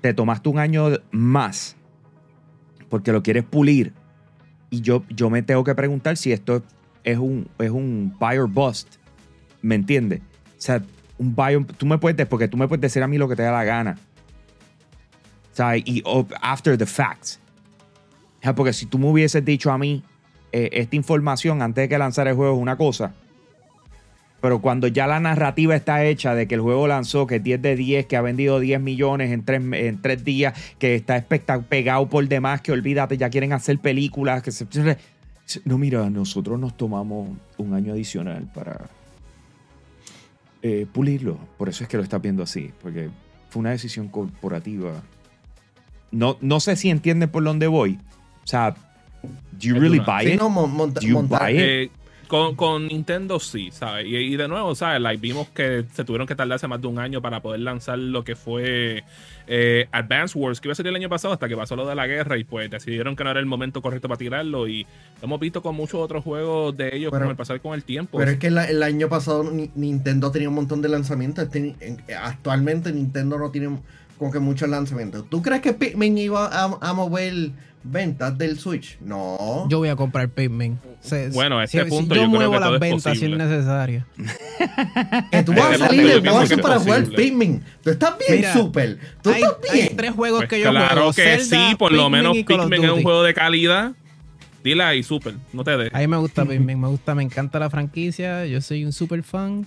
te 0.00 0.14
tomaste 0.14 0.48
un 0.48 0.58
año 0.58 0.88
más 1.10 1.76
porque 2.88 3.12
lo 3.12 3.22
quieres 3.22 3.44
pulir. 3.44 3.92
Y 4.70 4.80
yo, 4.82 5.02
yo 5.08 5.30
me 5.30 5.42
tengo 5.42 5.64
que 5.64 5.74
preguntar 5.74 6.16
si 6.16 6.32
esto 6.32 6.62
es 7.04 7.18
un, 7.18 7.48
es 7.58 7.70
un 7.70 8.14
buy 8.18 8.36
or 8.38 8.48
bust. 8.48 8.96
¿Me 9.62 9.74
entiendes? 9.74 10.20
O 10.20 10.60
sea, 10.60 10.82
un 11.18 11.34
buy 11.34 11.54
or- 11.56 11.66
tú 11.66 11.86
me 11.86 11.98
puedes, 11.98 12.16
de- 12.16 12.26
porque 12.26 12.48
tú 12.48 12.56
me 12.56 12.68
puedes 12.68 12.80
decir 12.82 13.02
a 13.02 13.08
mí 13.08 13.18
lo 13.18 13.28
que 13.28 13.36
te 13.36 13.42
da 13.42 13.52
la 13.52 13.64
gana. 13.64 13.96
O 15.52 15.56
sea, 15.56 15.76
y 15.76 16.02
after 16.40 16.76
the 16.78 16.86
facts. 16.86 17.40
O 18.40 18.42
sea, 18.42 18.54
porque 18.54 18.72
si 18.72 18.86
tú 18.86 18.98
me 18.98 19.06
hubieses 19.06 19.44
dicho 19.44 19.72
a 19.72 19.78
mí 19.78 20.02
eh, 20.52 20.68
esta 20.72 20.94
información 20.96 21.60
antes 21.62 21.82
de 21.82 21.88
que 21.88 21.98
lanzara 21.98 22.30
el 22.30 22.36
juego 22.36 22.54
es 22.56 22.62
una 22.62 22.76
cosa. 22.76 23.12
Pero 24.40 24.60
cuando 24.60 24.86
ya 24.86 25.06
la 25.08 25.18
narrativa 25.18 25.74
está 25.74 26.04
hecha 26.04 26.34
de 26.34 26.46
que 26.46 26.54
el 26.54 26.60
juego 26.60 26.86
lanzó, 26.86 27.26
que 27.26 27.36
es 27.36 27.42
10 27.42 27.60
de 27.60 27.74
10, 27.74 28.06
que 28.06 28.16
ha 28.16 28.20
vendido 28.22 28.60
10 28.60 28.80
millones 28.80 29.32
en 29.32 29.44
3 29.44 29.60
en 29.72 30.00
tres 30.00 30.22
días, 30.24 30.54
que 30.78 30.94
está 30.94 31.16
espectac- 31.18 31.64
pegado 31.64 32.08
por 32.08 32.26
demás, 32.28 32.60
que 32.60 32.70
olvídate, 32.70 33.16
ya 33.16 33.30
quieren 33.30 33.52
hacer 33.52 33.78
películas. 33.80 34.42
que 34.42 34.52
se- 34.52 34.66
No, 35.64 35.76
mira, 35.78 36.08
nosotros 36.10 36.58
nos 36.60 36.76
tomamos 36.76 37.30
un 37.56 37.74
año 37.74 37.92
adicional 37.94 38.48
para 38.54 38.88
eh, 40.62 40.86
pulirlo. 40.92 41.38
Por 41.56 41.68
eso 41.68 41.84
es 41.84 41.88
que 41.88 41.96
lo 41.96 42.02
estás 42.02 42.20
viendo 42.20 42.42
así, 42.42 42.70
porque 42.82 43.10
fue 43.50 43.60
una 43.60 43.70
decisión 43.70 44.08
corporativa. 44.08 45.02
No, 46.10 46.36
no 46.40 46.60
sé 46.60 46.76
si 46.76 46.90
entienden 46.90 47.28
por 47.30 47.44
dónde 47.44 47.66
voy. 47.66 47.98
O 48.44 48.46
sea, 48.46 48.70
do 48.70 49.58
you 49.58 49.74
really 49.74 49.98
buy 49.98 50.24
Sí, 50.26 50.32
it? 50.32 50.38
no, 50.40 50.48
mon- 50.48 50.72
monta- 50.74 51.00
Do 51.00 51.06
you 51.06 51.20
buy 51.22 51.52
it? 51.54 51.60
Eh, 51.60 51.90
con, 52.28 52.54
con 52.54 52.86
Nintendo 52.86 53.40
sí, 53.40 53.70
¿sabes? 53.72 54.06
Y, 54.06 54.16
y 54.16 54.36
de 54.36 54.46
nuevo, 54.48 54.74
¿sabes? 54.74 55.00
Like, 55.00 55.20
vimos 55.20 55.48
que 55.48 55.84
se 55.94 56.04
tuvieron 56.04 56.26
que 56.26 56.34
tardarse 56.36 56.68
más 56.68 56.80
de 56.80 56.86
un 56.86 56.98
año 56.98 57.20
para 57.22 57.40
poder 57.40 57.60
lanzar 57.60 57.98
lo 57.98 58.22
que 58.22 58.36
fue 58.36 59.02
eh, 59.46 59.88
Advance 59.92 60.38
Wars, 60.38 60.60
que 60.60 60.68
iba 60.68 60.72
a 60.72 60.76
salir 60.76 60.90
el 60.90 60.96
año 60.96 61.08
pasado 61.08 61.32
hasta 61.34 61.48
que 61.48 61.56
pasó 61.56 61.74
lo 61.74 61.86
de 61.86 61.94
la 61.94 62.06
guerra 62.06 62.36
y 62.36 62.44
pues 62.44 62.70
decidieron 62.70 63.16
que 63.16 63.24
no 63.24 63.30
era 63.30 63.40
el 63.40 63.46
momento 63.46 63.80
correcto 63.82 64.06
para 64.08 64.18
tirarlo 64.18 64.68
y 64.68 64.84
lo 64.84 65.24
hemos 65.24 65.40
visto 65.40 65.62
con 65.62 65.74
muchos 65.74 66.00
otros 66.00 66.22
juegos 66.22 66.76
de 66.76 66.94
ellos 66.94 67.10
Pero- 67.10 67.24
con 67.24 67.30
el 67.30 67.36
pasar 67.36 67.60
con 67.60 67.72
el 67.74 67.82
tiempo. 67.82 68.18
Pero 68.18 68.30
es 68.30 68.38
que 68.38 68.50
la- 68.50 68.66
el 68.68 68.82
año 68.82 69.08
pasado 69.08 69.42
Ni- 69.50 69.70
Nintendo 69.74 70.30
tenía 70.30 70.48
un 70.50 70.54
montón 70.54 70.82
de 70.82 70.88
lanzamientos. 70.90 71.44
Este- 71.44 71.74
en- 71.80 71.98
actualmente 72.22 72.92
Nintendo 72.92 73.38
no 73.38 73.50
tiene 73.50 73.78
como 74.18 74.30
que 74.32 74.38
muchos 74.38 74.68
lanzamientos. 74.68 75.24
¿Tú 75.30 75.42
crees 75.42 75.60
que 75.60 75.72
Pikmin 75.72 76.18
iba 76.18 76.46
a, 76.46 76.76
a 76.80 76.92
mover 76.92 77.50
ventas 77.84 78.36
del 78.36 78.58
Switch? 78.58 78.98
No. 79.00 79.66
Yo 79.68 79.78
voy 79.78 79.88
a 79.88 79.96
comprar 79.96 80.28
Pikmin. 80.28 80.78
Se- 81.00 81.30
Bueno, 81.30 81.58
a 81.58 81.64
este 81.64 81.84
si- 81.84 81.88
punto 81.90 82.14
si 82.14 82.20
yo, 82.20 82.26
yo 82.26 82.30
creo 82.36 82.50
muevo 82.50 82.52
que 82.52 82.58
todo 82.58 82.70
las 82.72 82.74
es 82.74 82.80
ventas 82.80 83.18
si 83.18 83.24
es 83.24 83.30
necesario. 83.38 84.04
que 85.30 85.42
tú 85.44 85.52
vas 85.54 85.72
a 85.74 85.78
salir 85.78 86.00
punto 86.02 86.08
de 86.08 86.14
yo 86.14 86.22
pienso 86.22 86.38
bolsa 86.38 86.54
que 86.54 86.60
es 86.60 86.66
para 86.66 86.78
jugar. 86.80 87.04
Pikmin. 87.08 87.64
Tú 87.82 87.90
estás 87.90 88.14
bien, 88.18 88.40
Mira, 88.40 88.52
super. 88.52 88.98
Tú 89.22 89.30
Hay, 89.30 89.42
estás 89.42 89.56
hay 89.70 89.80
bien. 89.82 89.96
tres 89.96 90.10
juegos 90.12 90.40
Pues 90.40 90.48
que 90.50 90.60
yo 90.60 90.70
claro 90.70 90.94
juego. 90.96 91.12
que 91.12 91.22
Zelda, 91.38 91.68
sí, 91.70 91.74
por 91.76 91.92
lo 91.92 92.10
menos 92.10 92.36
Pikmin 92.36 92.84
es 92.84 92.90
un 92.90 93.02
juego 93.02 93.22
de 93.22 93.34
calidad. 93.34 93.92
Dile 94.64 94.82
ahí, 94.82 95.02
super, 95.04 95.34
no 95.52 95.62
te 95.62 95.76
dejes. 95.76 95.94
A 95.94 95.98
mí 96.00 96.06
me 96.08 96.16
gusta 96.16 96.44
Pikmin, 96.44 96.80
me 96.80 96.88
gusta, 96.88 97.14
me 97.14 97.22
encanta 97.22 97.58
la 97.60 97.70
franquicia. 97.70 98.44
Yo 98.46 98.60
soy 98.60 98.84
un 98.84 98.92
super 98.92 99.22
fan. 99.22 99.66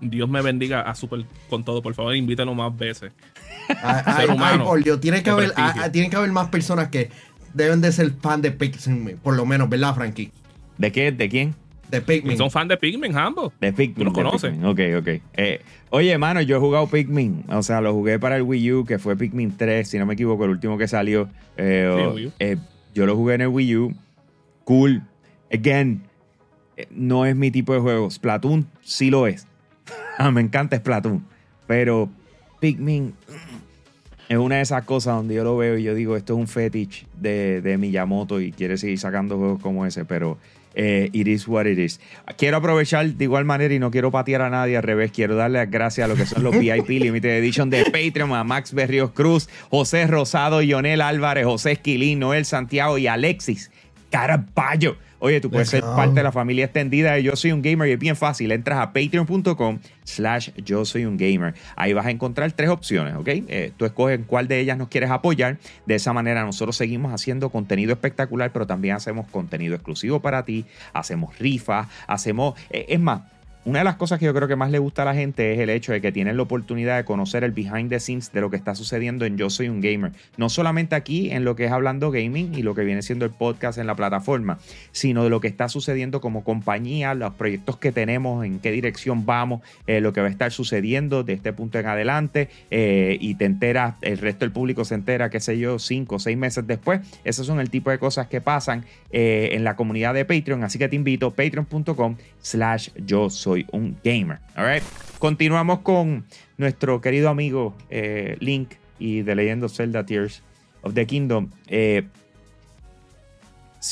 Dios 0.00 0.28
me 0.28 0.42
bendiga 0.42 0.80
a 0.80 0.96
Super 0.96 1.24
con 1.48 1.64
todo, 1.64 1.80
por 1.80 1.94
favor, 1.94 2.16
invítalo 2.16 2.52
más 2.56 2.76
veces. 2.76 3.12
Ay, 3.82 4.26
ay, 4.28 4.36
ay, 4.38 4.58
por 4.58 4.82
Dios, 4.82 5.00
tiene 5.00 5.22
que, 5.22 5.30
haber, 5.30 5.52
prestigio. 5.52 5.82
ah, 5.82 5.84
ah, 5.86 5.92
tiene 5.92 6.10
que 6.10 6.16
haber 6.16 6.30
más 6.32 6.48
personas 6.48 6.88
que 6.88 7.10
deben 7.54 7.80
de 7.80 7.90
ser 7.92 8.10
fan 8.20 8.42
de 8.42 8.50
Pikmin. 8.52 9.18
Por 9.22 9.34
lo 9.34 9.46
menos, 9.46 9.68
¿verdad, 9.68 9.94
Frankie? 9.94 10.30
¿De 10.78 10.92
qué? 10.92 11.12
¿De 11.12 11.28
quién? 11.28 11.54
De 11.90 12.00
Pikmin. 12.00 12.36
Son 12.38 12.50
fan 12.50 12.68
de 12.68 12.76
Pikmin, 12.76 13.16
ambos. 13.16 13.52
De 13.60 13.72
Pikmin. 13.72 13.94
¿Tú 13.94 14.04
los 14.04 14.12
conoces? 14.14 14.50
Pikmin. 14.52 14.66
Ok, 14.66 14.80
ok. 14.98 15.08
Eh, 15.34 15.60
oye, 15.90 16.16
mano, 16.18 16.40
yo 16.42 16.56
he 16.56 16.60
jugado 16.60 16.86
Pikmin. 16.86 17.44
O 17.48 17.62
sea, 17.62 17.80
lo 17.80 17.92
jugué 17.92 18.18
para 18.18 18.36
el 18.36 18.42
Wii 18.42 18.72
U, 18.72 18.84
que 18.84 18.98
fue 18.98 19.16
Pikmin 19.16 19.56
3, 19.56 19.86
si 19.88 19.98
no 19.98 20.06
me 20.06 20.14
equivoco, 20.14 20.44
el 20.44 20.50
último 20.50 20.76
que 20.78 20.88
salió. 20.88 21.28
Eh, 21.56 21.90
Sí, 21.96 22.02
o- 22.02 22.14
Wii 22.14 22.26
U. 22.26 22.32
eh, 22.40 22.56
yo 22.94 23.06
lo 23.06 23.14
jugué 23.16 23.34
en 23.36 23.40
el 23.42 23.48
Wii 23.48 23.76
U. 23.76 23.94
Cool. 24.64 25.02
Again, 25.52 26.02
no 26.90 27.26
es 27.26 27.36
mi 27.36 27.50
tipo 27.50 27.74
de 27.74 27.80
juego. 27.80 28.10
Splatoon 28.10 28.66
sí 28.82 29.10
lo 29.10 29.26
es. 29.26 29.46
Ah, 30.18 30.30
me 30.30 30.40
encanta 30.42 30.76
Splatoon. 30.76 31.24
Pero 31.66 32.10
Pikmin 32.62 33.12
es 34.28 34.38
una 34.38 34.56
de 34.56 34.62
esas 34.62 34.84
cosas 34.84 35.16
donde 35.16 35.34
yo 35.34 35.42
lo 35.42 35.56
veo 35.56 35.76
y 35.76 35.82
yo 35.82 35.96
digo, 35.96 36.16
esto 36.16 36.34
es 36.34 36.38
un 36.38 36.46
fetish 36.46 37.06
de, 37.20 37.60
de 37.60 37.76
Miyamoto 37.76 38.40
y 38.40 38.52
quiere 38.52 38.78
seguir 38.78 39.00
sacando 39.00 39.36
juegos 39.36 39.60
como 39.60 39.84
ese, 39.84 40.04
pero 40.04 40.38
eh, 40.76 41.10
it 41.12 41.26
is 41.26 41.48
what 41.48 41.66
it 41.66 41.76
is. 41.76 41.98
Quiero 42.38 42.58
aprovechar 42.58 43.04
de 43.04 43.24
igual 43.24 43.44
manera 43.44 43.74
y 43.74 43.80
no 43.80 43.90
quiero 43.90 44.12
patear 44.12 44.42
a 44.42 44.48
nadie 44.48 44.76
al 44.76 44.84
revés. 44.84 45.10
Quiero 45.10 45.34
darle 45.34 45.58
las 45.58 45.70
gracias 45.72 46.04
a 46.04 46.08
lo 46.08 46.14
que 46.14 46.24
son 46.24 46.44
los 46.44 46.56
VIP 46.56 46.88
Limited 46.88 47.30
Edition 47.30 47.68
de 47.68 47.84
Patreon, 47.84 48.32
a 48.32 48.44
Max 48.44 48.72
Berrios 48.72 49.10
Cruz, 49.10 49.48
José 49.68 50.06
Rosado, 50.06 50.62
Yonel 50.62 51.00
Álvarez, 51.00 51.44
José 51.44 51.72
Esquilín, 51.72 52.20
Noel 52.20 52.44
Santiago 52.44 52.96
y 52.96 53.08
Alexis 53.08 53.72
Caraballo. 54.10 54.96
Oye, 55.24 55.40
tú 55.40 55.50
puedes 55.50 55.68
ser 55.68 55.82
Let's 55.82 55.90
go. 55.90 55.96
parte 55.96 56.14
de 56.16 56.22
la 56.24 56.32
familia 56.32 56.64
extendida 56.64 57.12
de 57.12 57.22
Yo 57.22 57.36
Soy 57.36 57.52
un 57.52 57.62
Gamer 57.62 57.88
y 57.88 57.92
es 57.92 57.98
bien 58.00 58.16
fácil. 58.16 58.50
Entras 58.50 58.80
a 58.80 58.92
patreon.com 58.92 59.78
slash 60.02 60.50
Yo 60.64 60.84
Soy 60.84 61.04
un 61.04 61.16
Gamer. 61.16 61.54
Ahí 61.76 61.92
vas 61.92 62.06
a 62.06 62.10
encontrar 62.10 62.50
tres 62.50 62.70
opciones, 62.70 63.14
¿ok? 63.14 63.28
Eh, 63.28 63.70
tú 63.76 63.84
escoges 63.84 64.18
cuál 64.26 64.48
de 64.48 64.58
ellas 64.58 64.76
nos 64.76 64.88
quieres 64.88 65.10
apoyar. 65.12 65.58
De 65.86 65.94
esa 65.94 66.12
manera 66.12 66.44
nosotros 66.44 66.74
seguimos 66.76 67.12
haciendo 67.12 67.50
contenido 67.50 67.92
espectacular, 67.92 68.52
pero 68.52 68.66
también 68.66 68.96
hacemos 68.96 69.28
contenido 69.28 69.76
exclusivo 69.76 70.20
para 70.20 70.44
ti. 70.44 70.66
Hacemos 70.92 71.38
rifas, 71.38 71.86
hacemos... 72.08 72.58
eh, 72.70 72.86
es 72.88 72.98
más, 72.98 73.22
una 73.64 73.78
de 73.78 73.84
las 73.84 73.94
cosas 73.94 74.18
que 74.18 74.24
yo 74.24 74.34
creo 74.34 74.48
que 74.48 74.56
más 74.56 74.72
le 74.72 74.80
gusta 74.80 75.02
a 75.02 75.04
la 75.04 75.14
gente 75.14 75.52
es 75.52 75.60
el 75.60 75.70
hecho 75.70 75.92
de 75.92 76.00
que 76.00 76.10
tienen 76.10 76.36
la 76.36 76.42
oportunidad 76.42 76.96
de 76.96 77.04
conocer 77.04 77.44
el 77.44 77.52
behind 77.52 77.90
the 77.90 78.00
scenes 78.00 78.32
de 78.32 78.40
lo 78.40 78.50
que 78.50 78.56
está 78.56 78.74
sucediendo 78.74 79.24
en 79.24 79.38
Yo 79.38 79.50
Soy 79.50 79.68
un 79.68 79.80
Gamer. 79.80 80.10
No 80.36 80.48
solamente 80.48 80.96
aquí 80.96 81.30
en 81.30 81.44
lo 81.44 81.54
que 81.54 81.66
es 81.66 81.72
Hablando 81.72 82.10
Gaming 82.10 82.54
y 82.56 82.62
lo 82.62 82.74
que 82.74 82.82
viene 82.82 83.02
siendo 83.02 83.24
el 83.24 83.30
podcast 83.30 83.78
en 83.78 83.86
la 83.86 83.94
plataforma, 83.94 84.58
sino 84.90 85.22
de 85.22 85.30
lo 85.30 85.40
que 85.40 85.46
está 85.46 85.68
sucediendo 85.68 86.20
como 86.20 86.42
compañía, 86.42 87.14
los 87.14 87.34
proyectos 87.34 87.76
que 87.76 87.92
tenemos, 87.92 88.44
en 88.44 88.58
qué 88.58 88.72
dirección 88.72 89.26
vamos, 89.26 89.60
eh, 89.86 90.00
lo 90.00 90.12
que 90.12 90.20
va 90.20 90.26
a 90.26 90.30
estar 90.30 90.50
sucediendo 90.50 91.22
de 91.22 91.34
este 91.34 91.52
punto 91.52 91.78
en 91.78 91.86
adelante 91.86 92.48
eh, 92.72 93.16
y 93.20 93.36
te 93.36 93.44
enteras, 93.44 93.94
el 94.02 94.18
resto 94.18 94.44
del 94.44 94.50
público 94.50 94.84
se 94.84 94.96
entera, 94.96 95.30
qué 95.30 95.38
sé 95.38 95.56
yo, 95.56 95.78
cinco 95.78 96.16
o 96.16 96.18
seis 96.18 96.36
meses 96.36 96.66
después. 96.66 97.00
Esos 97.22 97.46
son 97.46 97.60
el 97.60 97.70
tipo 97.70 97.90
de 97.90 97.98
cosas 98.00 98.26
que 98.26 98.40
pasan 98.40 98.84
eh, 99.12 99.50
en 99.52 99.62
la 99.62 99.76
comunidad 99.76 100.14
de 100.14 100.24
Patreon, 100.24 100.64
así 100.64 100.80
que 100.80 100.88
te 100.88 100.96
invito 100.96 101.30
patreon.com 101.30 102.16
slash 102.40 102.88
yo 103.06 103.30
soy 103.30 103.51
soy 103.52 103.66
un 103.72 103.96
gamer. 104.02 104.38
All 104.56 104.80
Continuamos 105.18 105.80
con 105.80 106.24
nuestro 106.56 107.00
querido 107.00 107.28
amigo 107.28 107.76
eh, 107.90 108.36
Link 108.40 108.72
y 108.98 109.22
The 109.22 109.34
Legend 109.34 109.64
of 109.64 109.72
Zelda 109.74 110.06
Tears 110.06 110.42
of 110.80 110.94
the 110.94 111.06
Kingdom. 111.06 111.50
Eh, 111.68 112.02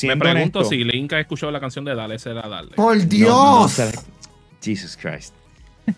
Me 0.03 0.17
pregunto 0.17 0.63
si 0.63 0.83
Link 0.83 1.13
ha 1.13 1.19
escuchado 1.19 1.51
la 1.51 1.59
canción 1.59 1.85
de 1.85 1.93
Dale, 1.93 2.17
será 2.17 2.47
Dale. 2.47 2.71
¡Por 2.75 3.07
Dios! 3.07 3.79
Jesus 4.63 4.97
Christ. 4.97 5.33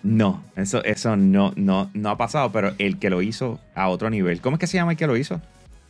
No, 0.02 0.44
eso, 0.56 0.84
eso 0.84 1.16
no, 1.16 1.54
no, 1.56 1.90
no 1.94 2.10
ha 2.10 2.18
pasado, 2.18 2.52
pero 2.52 2.74
el 2.78 3.00
que 3.00 3.10
lo 3.10 3.22
hizo 3.22 3.60
a 3.76 3.90
otro 3.90 4.10
nivel. 4.10 4.42
¿Cómo 4.42 4.56
es 4.56 4.60
que 4.60 4.68
se 4.68 4.78
llama 4.78 4.92
el 4.92 4.98
que 4.98 5.08
lo 5.08 5.16
hizo? 5.16 5.42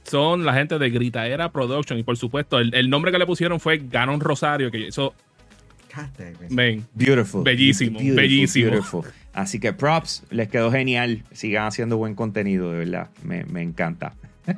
Son 0.03 0.45
la 0.45 0.53
gente 0.53 0.77
de 0.77 0.89
Gritaera 0.89 1.51
Production 1.51 1.97
y 1.97 2.03
por 2.03 2.17
supuesto 2.17 2.59
el, 2.59 2.73
el 2.75 2.89
nombre 2.89 3.11
que 3.11 3.17
le 3.17 3.25
pusieron 3.25 3.59
fue 3.59 3.77
Ganon 3.77 4.19
Rosario, 4.19 4.69
que 4.69 4.87
hizo 4.87 5.13
beautiful. 6.93 7.43
Bellísimo, 7.43 7.99
bellísimo. 7.99 9.03
Así 9.33 9.59
que 9.59 9.73
props, 9.73 10.23
les 10.29 10.47
quedó 10.47 10.71
genial. 10.71 11.23
Sigan 11.31 11.67
haciendo 11.67 11.97
buen 11.97 12.15
contenido, 12.15 12.71
de 12.71 12.79
verdad. 12.79 13.09
Me, 13.23 13.61
encanta. 13.61 14.13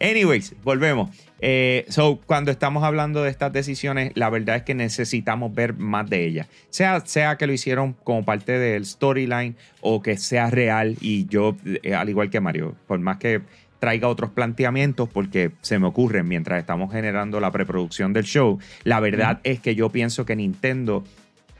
Anyways, 0.00 0.54
volvemos. 0.62 1.10
Eh, 1.40 1.86
so, 1.88 2.20
cuando 2.26 2.50
estamos 2.50 2.82
hablando 2.84 3.22
de 3.22 3.30
estas 3.30 3.52
decisiones, 3.52 4.12
la 4.14 4.28
verdad 4.28 4.56
es 4.56 4.62
que 4.62 4.74
necesitamos 4.74 5.54
ver 5.54 5.74
más 5.74 6.08
de 6.10 6.26
ellas. 6.26 6.48
Sea, 6.68 7.00
sea 7.06 7.36
que 7.36 7.46
lo 7.46 7.52
hicieron 7.52 7.94
como 8.04 8.24
parte 8.24 8.58
del 8.58 8.84
storyline 8.84 9.56
o 9.80 10.02
que 10.02 10.18
sea 10.18 10.50
real. 10.50 10.96
Y 11.00 11.26
yo, 11.26 11.56
eh, 11.64 11.94
al 11.94 12.08
igual 12.08 12.28
que 12.28 12.40
Mario, 12.40 12.74
por 12.86 12.98
más 12.98 13.18
que 13.18 13.40
traiga 13.84 14.08
otros 14.08 14.30
planteamientos 14.30 15.10
porque 15.10 15.50
se 15.60 15.78
me 15.78 15.86
ocurren 15.86 16.26
mientras 16.26 16.58
estamos 16.58 16.90
generando 16.90 17.38
la 17.38 17.52
preproducción 17.52 18.14
del 18.14 18.24
show. 18.24 18.58
La 18.82 18.98
verdad 18.98 19.40
es 19.44 19.60
que 19.60 19.74
yo 19.74 19.90
pienso 19.90 20.24
que 20.24 20.34
Nintendo 20.34 21.04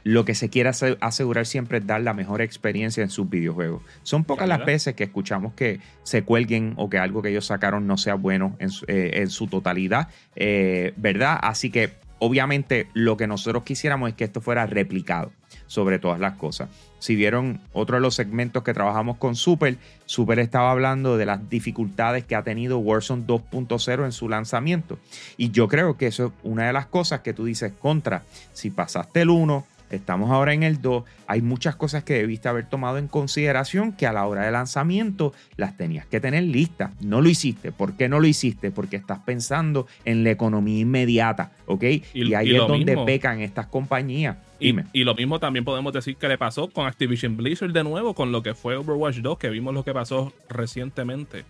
lo 0.01 0.25
que 0.25 0.33
se 0.33 0.49
quiere 0.49 0.71
asegurar 1.01 1.45
siempre 1.45 1.77
es 1.77 1.85
dar 1.85 2.01
la 2.01 2.15
mejor 2.15 2.41
experiencia 2.41 3.03
en 3.03 3.11
sus 3.11 3.29
videojuegos. 3.29 3.83
Son 4.01 4.23
pocas 4.23 4.47
las 4.47 4.65
veces 4.65 4.95
que 4.95 5.03
escuchamos 5.03 5.53
que 5.53 5.81
se 6.01 6.23
cuelguen 6.23 6.73
o 6.77 6.89
que 6.89 6.97
algo 6.97 7.21
que 7.21 7.29
ellos 7.29 7.45
sacaron 7.45 7.85
no 7.85 7.95
sea 7.95 8.15
bueno 8.15 8.55
en 8.57 8.71
su, 8.71 8.85
eh, 8.87 9.27
totalidad, 9.47 10.07
eh, 10.35 10.93
¿verdad? 10.97 11.37
Así 11.39 11.69
que 11.69 11.91
obviamente 12.17 12.87
lo 12.95 13.17
que 13.17 13.27
nosotros 13.27 13.61
quisiéramos 13.61 14.09
es 14.09 14.15
que 14.15 14.23
esto 14.23 14.41
fuera 14.41 14.65
replicado 14.65 15.31
sobre 15.67 15.99
todas 15.99 16.19
las 16.19 16.33
cosas. 16.37 16.69
Si 17.05 17.15
vieron 17.15 17.61
otro 17.71 17.97
de 17.97 18.01
los 18.01 18.15
segmentos 18.15 18.63
que 18.63 18.73
trabajamos 18.73 19.17
con 19.17 19.35
Super, 19.35 19.77
Super 20.07 20.39
estaba 20.39 20.71
hablando 20.71 21.17
de 21.17 21.27
las 21.27 21.47
dificultades 21.51 22.25
que 22.25 22.35
ha 22.35 22.41
tenido 22.41 22.79
Warzone 22.79 23.27
2.0 23.27 24.05
en 24.05 24.11
su 24.11 24.27
lanzamiento. 24.27 24.97
Y 25.37 25.51
yo 25.51 25.67
creo 25.67 25.97
que 25.97 26.07
eso 26.07 26.25
es 26.25 26.31
una 26.41 26.65
de 26.65 26.73
las 26.73 26.87
cosas 26.87 27.19
que 27.19 27.31
tú 27.31 27.45
dices 27.45 27.73
contra. 27.79 28.23
Si 28.53 28.71
pasaste 28.71 29.21
el 29.21 29.29
1, 29.29 29.67
Estamos 29.91 30.31
ahora 30.31 30.53
en 30.53 30.63
el 30.63 30.81
2. 30.81 31.03
Hay 31.27 31.43
muchas 31.43 31.75
cosas 31.75 32.03
que 32.03 32.15
debiste 32.15 32.49
haber 32.49 32.67
tomado 32.67 32.97
en 32.97 33.07
consideración 33.07 33.93
que 33.93 34.07
a 34.07 34.13
la 34.13 34.25
hora 34.25 34.43
de 34.43 34.51
lanzamiento 34.51 35.31
las 35.57 35.77
tenías 35.77 36.07
que 36.07 36.19
tener 36.19 36.43
listas. 36.43 36.89
No 37.01 37.21
lo 37.21 37.29
hiciste. 37.29 37.71
¿Por 37.71 37.93
qué 37.93 38.09
no 38.09 38.19
lo 38.19 38.25
hiciste? 38.25 38.71
Porque 38.71 38.95
estás 38.95 39.19
pensando 39.19 39.85
en 40.03 40.23
la 40.23 40.31
economía 40.31 40.79
inmediata, 40.79 41.51
¿ok? 41.67 41.83
Y, 42.15 42.33
ahí 42.33 42.55
es 42.55 42.67
donde 42.67 42.97
pecan 43.05 43.41
estas 43.41 43.67
compañías. 43.67 44.37
Dime. 44.59 44.85
Y, 44.93 45.03
lo 45.03 45.15
mismo 45.15 45.39
también 45.39 45.65
podemos 45.65 45.91
decir 45.91 46.15
que 46.15 46.27
le 46.27 46.37
pasó 46.37 46.69
con 46.69 46.87
Activision 46.87 47.35
Blizzard 47.35 47.71
de 47.71 47.83
nuevo, 47.83 48.13
con 48.13 48.31
lo 48.31 48.41
que 48.41 48.53
fue 48.53 48.77
Overwatch 48.77 49.17
2, 49.17 49.37
que 49.37 49.49
vimos 49.49 49.73
lo 49.73 49.83
que 49.83 49.93
pasó 49.93 50.33
recientemente. 50.49 51.43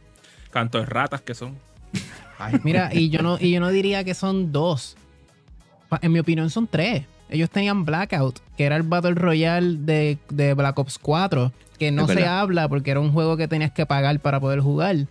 Canto 0.52 0.80
de 0.80 0.86
ratas 0.86 1.22
que 1.22 1.36
son. 1.36 1.56
Mira, 2.64 2.90
y 2.94 3.10
yo 3.10 3.22
no, 3.22 3.38
y 3.40 3.52
yo 3.52 3.60
no 3.60 3.70
diría 3.70 4.04
que 4.04 4.14
son 4.14 4.52
dos. 4.52 4.98
En 6.02 6.12
mi 6.12 6.20
opinión 6.20 6.50
son 6.50 6.68
tres 6.68 7.06
ellos 7.30 7.50
tenían 7.50 7.86
Blackout, 7.86 8.40
que 8.58 8.66
era 8.66 8.76
el 8.76 8.84
Battle 8.84 9.16
Royale 9.16 9.78
de, 9.80 10.54
Black 10.56 10.78
Ops 10.78 11.00
4, 11.00 11.52
que 11.80 11.92
no 11.92 12.08
se 12.08 12.26
habla 12.26 12.70
porque 12.70 12.92
era 12.92 13.00
un 13.00 13.12
juego 13.12 13.36
que 13.38 13.48
tenías 13.48 13.72
que 13.72 13.86
pagar 13.86 14.20
para 14.20 14.40
poder 14.40 14.60
jugar. 14.60 15.08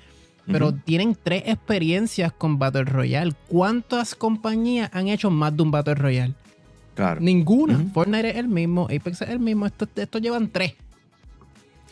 Pero 0.47 0.75
tienen 0.75 1.17
tres 1.21 1.45
experiencias 1.47 2.31
con 2.31 2.59
Battle 2.59 2.85
Royale. 2.85 3.33
¿Cuántas 3.49 4.15
compañías 4.15 4.91
han 4.93 5.09
hecho 5.09 5.31
más 5.31 5.57
de 5.57 5.63
un 5.63 5.71
Battle 5.71 5.95
Royale? 5.95 6.35
Claro. 6.95 7.21
Ninguna. 7.21 7.85
Fortnite 7.93 8.31
es 8.31 8.37
el 8.37 8.49
mismo, 8.49 8.85
Apex 8.85 9.23
es 9.23 9.29
el 9.29 9.41
mismo. 9.41 9.67
Estos 9.67 9.89
esto 9.97 10.19
llevan 10.19 10.49
tres. 10.49 10.75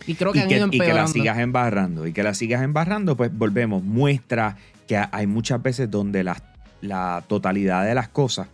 Y 0.06 0.14
creo 0.14 0.32
que 0.32 0.40
han 0.40 0.50
ido 0.50 0.64
empeorando. 0.64 0.84
Y 0.84 0.88
que 0.88 0.94
la 0.94 1.06
sigas 1.06 1.38
embarrando. 1.38 2.06
Y 2.06 2.12
que 2.12 2.22
la 2.22 2.34
sigas 2.34 2.62
embarrando, 2.62 3.16
pues 3.16 3.36
volvemos. 3.36 3.82
Muestra 3.82 4.56
que 4.86 4.96
hay 4.96 5.26
muchas 5.26 5.62
veces 5.62 5.90
donde 5.90 6.24
la, 6.24 6.42
la 6.80 7.24
totalidad 7.28 7.84
de 7.84 7.94
las 7.94 8.08
cosas 8.08 8.48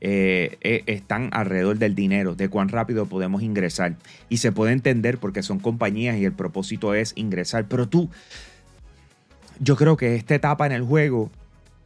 eh, 0.00 0.58
eh, 0.60 0.82
están 0.86 1.30
alrededor 1.32 1.78
del 1.78 1.94
dinero, 1.94 2.34
de 2.34 2.48
cuán 2.48 2.68
rápido 2.68 3.06
podemos 3.06 3.42
ingresar. 3.42 3.96
Y 4.28 4.36
se 4.38 4.52
puede 4.52 4.72
entender 4.72 5.18
porque 5.18 5.42
son 5.42 5.58
compañías 5.58 6.16
y 6.18 6.24
el 6.24 6.32
propósito 6.32 6.94
es 6.94 7.12
ingresar. 7.16 7.66
Pero 7.66 7.88
tú, 7.88 8.10
yo 9.58 9.76
creo 9.76 9.96
que 9.96 10.14
esta 10.16 10.34
etapa 10.34 10.66
en 10.66 10.72
el 10.72 10.82
juego 10.82 11.30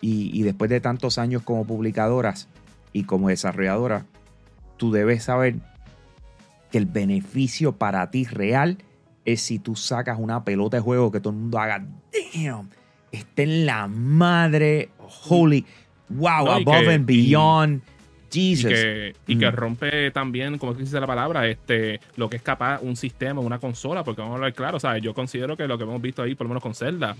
y, 0.01 0.43
después 0.43 0.71
de 0.71 0.81
tantos 0.81 1.19
años 1.19 1.43
como 1.43 1.67
publicadoras 1.67 2.49
y 2.93 3.05
como 3.05 3.29
desarrolladora, 3.29 4.07
tú 4.77 4.93
debes 4.93 5.25
saber 5.25 5.57
que 6.71 6.79
el 6.79 6.87
beneficio 6.87 7.73
para 7.73 8.11
ti 8.11 8.25
real 8.25 8.79
es 9.25 9.41
si 9.43 9.59
tú 9.59 9.77
sacas 9.77 10.19
una 10.19 10.45
pelota 10.45 10.77
de 10.79 10.83
juego 10.83 11.11
que 11.11 11.21
todo 11.21 11.33
el 11.33 11.41
mundo 11.41 11.59
haga, 11.59 11.85
damn, 12.35 12.71
esté 13.13 13.43
en 13.45 13.67
la 13.67 13.87
madre, 13.87 14.91
holy, 15.29 15.67
wow, 16.09 16.49
above 16.51 16.89
and 16.89 17.07
beyond. 17.07 17.83
Y 17.83 18.00
que, 18.31 19.15
y 19.27 19.37
que 19.37 19.51
mm. 19.51 19.55
rompe 19.55 20.11
también, 20.11 20.59
como 20.59 20.75
dice 20.75 21.01
la 21.01 21.07
palabra, 21.07 21.47
este, 21.49 22.01
lo 22.17 22.31
que 22.31 22.37
es 22.37 22.43
capaz 22.43 22.81
un 22.81 22.97
sistema, 22.97 23.41
una 23.41 23.59
consola, 23.59 24.05
porque 24.05 24.21
vamos 24.21 24.35
a 24.35 24.37
hablar 24.37 24.55
claro, 24.55 24.79
¿sabes? 24.79 25.03
Yo 25.03 25.15
considero 25.15 25.57
que 25.57 25.67
lo 25.67 25.77
que 25.77 25.85
hemos 25.85 26.01
visto 26.01 26.23
ahí, 26.23 26.35
por 26.35 26.47
lo 26.47 26.51
menos 26.51 26.63
con 26.63 26.75
Zelda, 26.75 27.17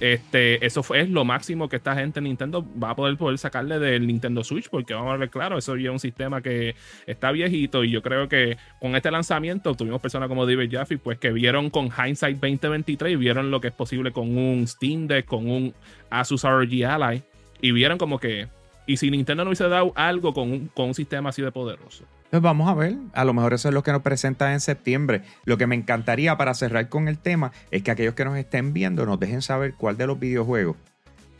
este, 0.00 0.64
eso 0.64 0.82
fue, 0.82 1.00
es 1.00 1.10
lo 1.10 1.24
máximo 1.24 1.68
que 1.68 1.76
esta 1.76 1.94
gente 1.94 2.20
en 2.20 2.24
Nintendo 2.24 2.66
va 2.82 2.90
a 2.90 2.96
poder, 2.96 3.16
poder 3.16 3.38
sacarle 3.38 3.78
del 3.78 4.06
Nintendo 4.06 4.42
Switch, 4.42 4.68
porque 4.68 4.94
vamos 4.94 5.14
a 5.14 5.16
ver 5.16 5.30
claro, 5.30 5.58
eso 5.58 5.76
ya 5.76 5.88
es 5.88 5.92
un 5.92 6.00
sistema 6.00 6.40
que 6.40 6.74
está 7.06 7.30
viejito 7.30 7.84
y 7.84 7.90
yo 7.90 8.02
creo 8.02 8.28
que 8.28 8.56
con 8.80 8.96
este 8.96 9.10
lanzamiento 9.10 9.74
tuvimos 9.74 10.00
personas 10.00 10.28
como 10.28 10.46
David 10.46 10.70
Jaffe, 10.70 10.98
pues 10.98 11.18
que 11.18 11.32
vieron 11.32 11.70
con 11.70 11.90
Hindsight 11.90 12.36
2023 12.36 13.12
y 13.12 13.16
vieron 13.16 13.50
lo 13.50 13.60
que 13.60 13.68
es 13.68 13.74
posible 13.74 14.12
con 14.12 14.36
un 14.36 14.66
Steam 14.66 15.06
Deck, 15.06 15.26
con 15.26 15.48
un 15.48 15.74
Asus 16.10 16.42
ROG 16.42 16.84
Ally 16.86 17.22
y 17.60 17.72
vieron 17.72 17.98
como 17.98 18.18
que 18.18 18.48
y 18.86 18.96
si 18.96 19.10
Nintendo 19.10 19.44
no 19.44 19.50
hubiese 19.50 19.68
dado 19.68 19.92
algo 19.96 20.34
con 20.34 20.50
un, 20.50 20.68
con 20.68 20.88
un 20.88 20.94
sistema 20.94 21.30
así 21.30 21.42
de 21.42 21.52
poderoso. 21.52 22.04
Pues 22.30 22.42
vamos 22.42 22.68
a 22.68 22.74
ver, 22.74 22.96
a 23.12 23.24
lo 23.24 23.32
mejor 23.32 23.54
eso 23.54 23.68
es 23.68 23.74
lo 23.74 23.82
que 23.82 23.92
nos 23.92 24.02
presenta 24.02 24.52
en 24.52 24.60
septiembre. 24.60 25.22
Lo 25.44 25.56
que 25.56 25.66
me 25.66 25.76
encantaría 25.76 26.36
para 26.36 26.54
cerrar 26.54 26.88
con 26.88 27.06
el 27.08 27.18
tema 27.18 27.52
es 27.70 27.82
que 27.82 27.90
aquellos 27.90 28.14
que 28.14 28.24
nos 28.24 28.36
estén 28.36 28.72
viendo 28.72 29.06
nos 29.06 29.20
dejen 29.20 29.40
saber 29.40 29.74
cuál 29.74 29.96
de 29.96 30.06
los 30.06 30.18
videojuegos 30.18 30.76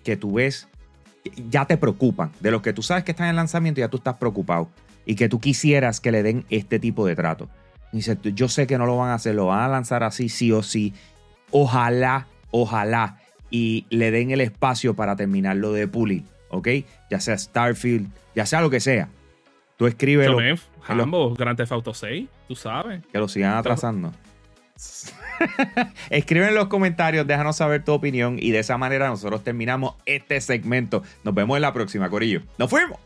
que 0.05 0.17
tú 0.17 0.35
ves 0.35 0.69
ya 1.51 1.65
te 1.65 1.77
preocupan, 1.77 2.31
de 2.41 2.51
los 2.51 2.63
que 2.63 2.73
tú 2.73 2.83
sabes 2.83 3.03
que 3.03 3.13
están 3.13 3.29
en 3.29 3.37
lanzamiento 3.37 3.81
ya 3.81 3.89
tú 3.89 3.97
estás 3.97 4.17
preocupado 4.17 4.69
y 5.07 5.17
que 5.17 5.29
tú 5.29 5.41
quisieras 5.41 6.01
que 6.01 6.13
le 6.13 6.23
den 6.23 6.45
este 6.51 6.79
tipo 6.79 7.07
de 7.07 7.17
trato. 7.17 7.49
Dice, 7.93 8.19
yo 8.23 8.49
sé 8.49 8.67
que 8.67 8.79
no 8.79 8.87
lo 8.87 8.97
van 8.97 9.11
a 9.11 9.15
hacer, 9.15 9.35
lo 9.35 9.47
van 9.47 9.61
a 9.61 9.69
lanzar 9.69 10.03
así 10.03 10.29
sí 10.29 10.53
o 10.53 10.63
sí. 10.63 10.95
Ojalá, 11.51 12.27
ojalá 12.51 13.19
y 13.51 13.87
le 13.91 14.11
den 14.11 14.31
el 14.31 14.41
espacio 14.41 14.95
para 14.95 15.17
terminarlo 15.17 15.73
de 15.73 15.87
pulir. 15.87 16.25
¿Ok? 16.55 16.69
Ya 17.11 17.21
sea 17.21 17.37
Starfield, 17.37 18.11
ya 18.35 18.47
sea 18.47 18.61
lo 18.61 18.71
que 18.71 18.81
sea. 18.81 19.09
Tú 19.77 19.87
escríbelo. 19.87 20.39
Ambos, 20.87 21.37
Grand 21.37 21.57
Theft 21.57 21.73
Auto 21.73 21.95
6, 21.95 22.29
tú 22.49 22.55
sabes. 22.55 23.03
Que 23.11 23.19
lo 23.19 23.29
sigan 23.29 23.55
atrasando. 23.55 24.13
Escribe 26.11 26.49
en 26.49 26.55
los 26.55 26.69
comentarios, 26.69 27.27
déjanos 27.27 27.57
saber 27.57 27.85
tu 27.85 27.93
opinión 27.93 28.39
y 28.39 28.51
de 28.51 28.61
esa 28.61 28.77
manera 28.77 29.09
nosotros 29.09 29.43
terminamos 29.43 29.95
este 30.07 30.41
segmento. 30.41 31.03
Nos 31.23 31.35
vemos 31.35 31.57
en 31.57 31.63
la 31.63 31.73
próxima, 31.73 32.09
Corillo. 32.11 32.43
¡Nos 32.59 32.71
fuimos! 32.71 32.99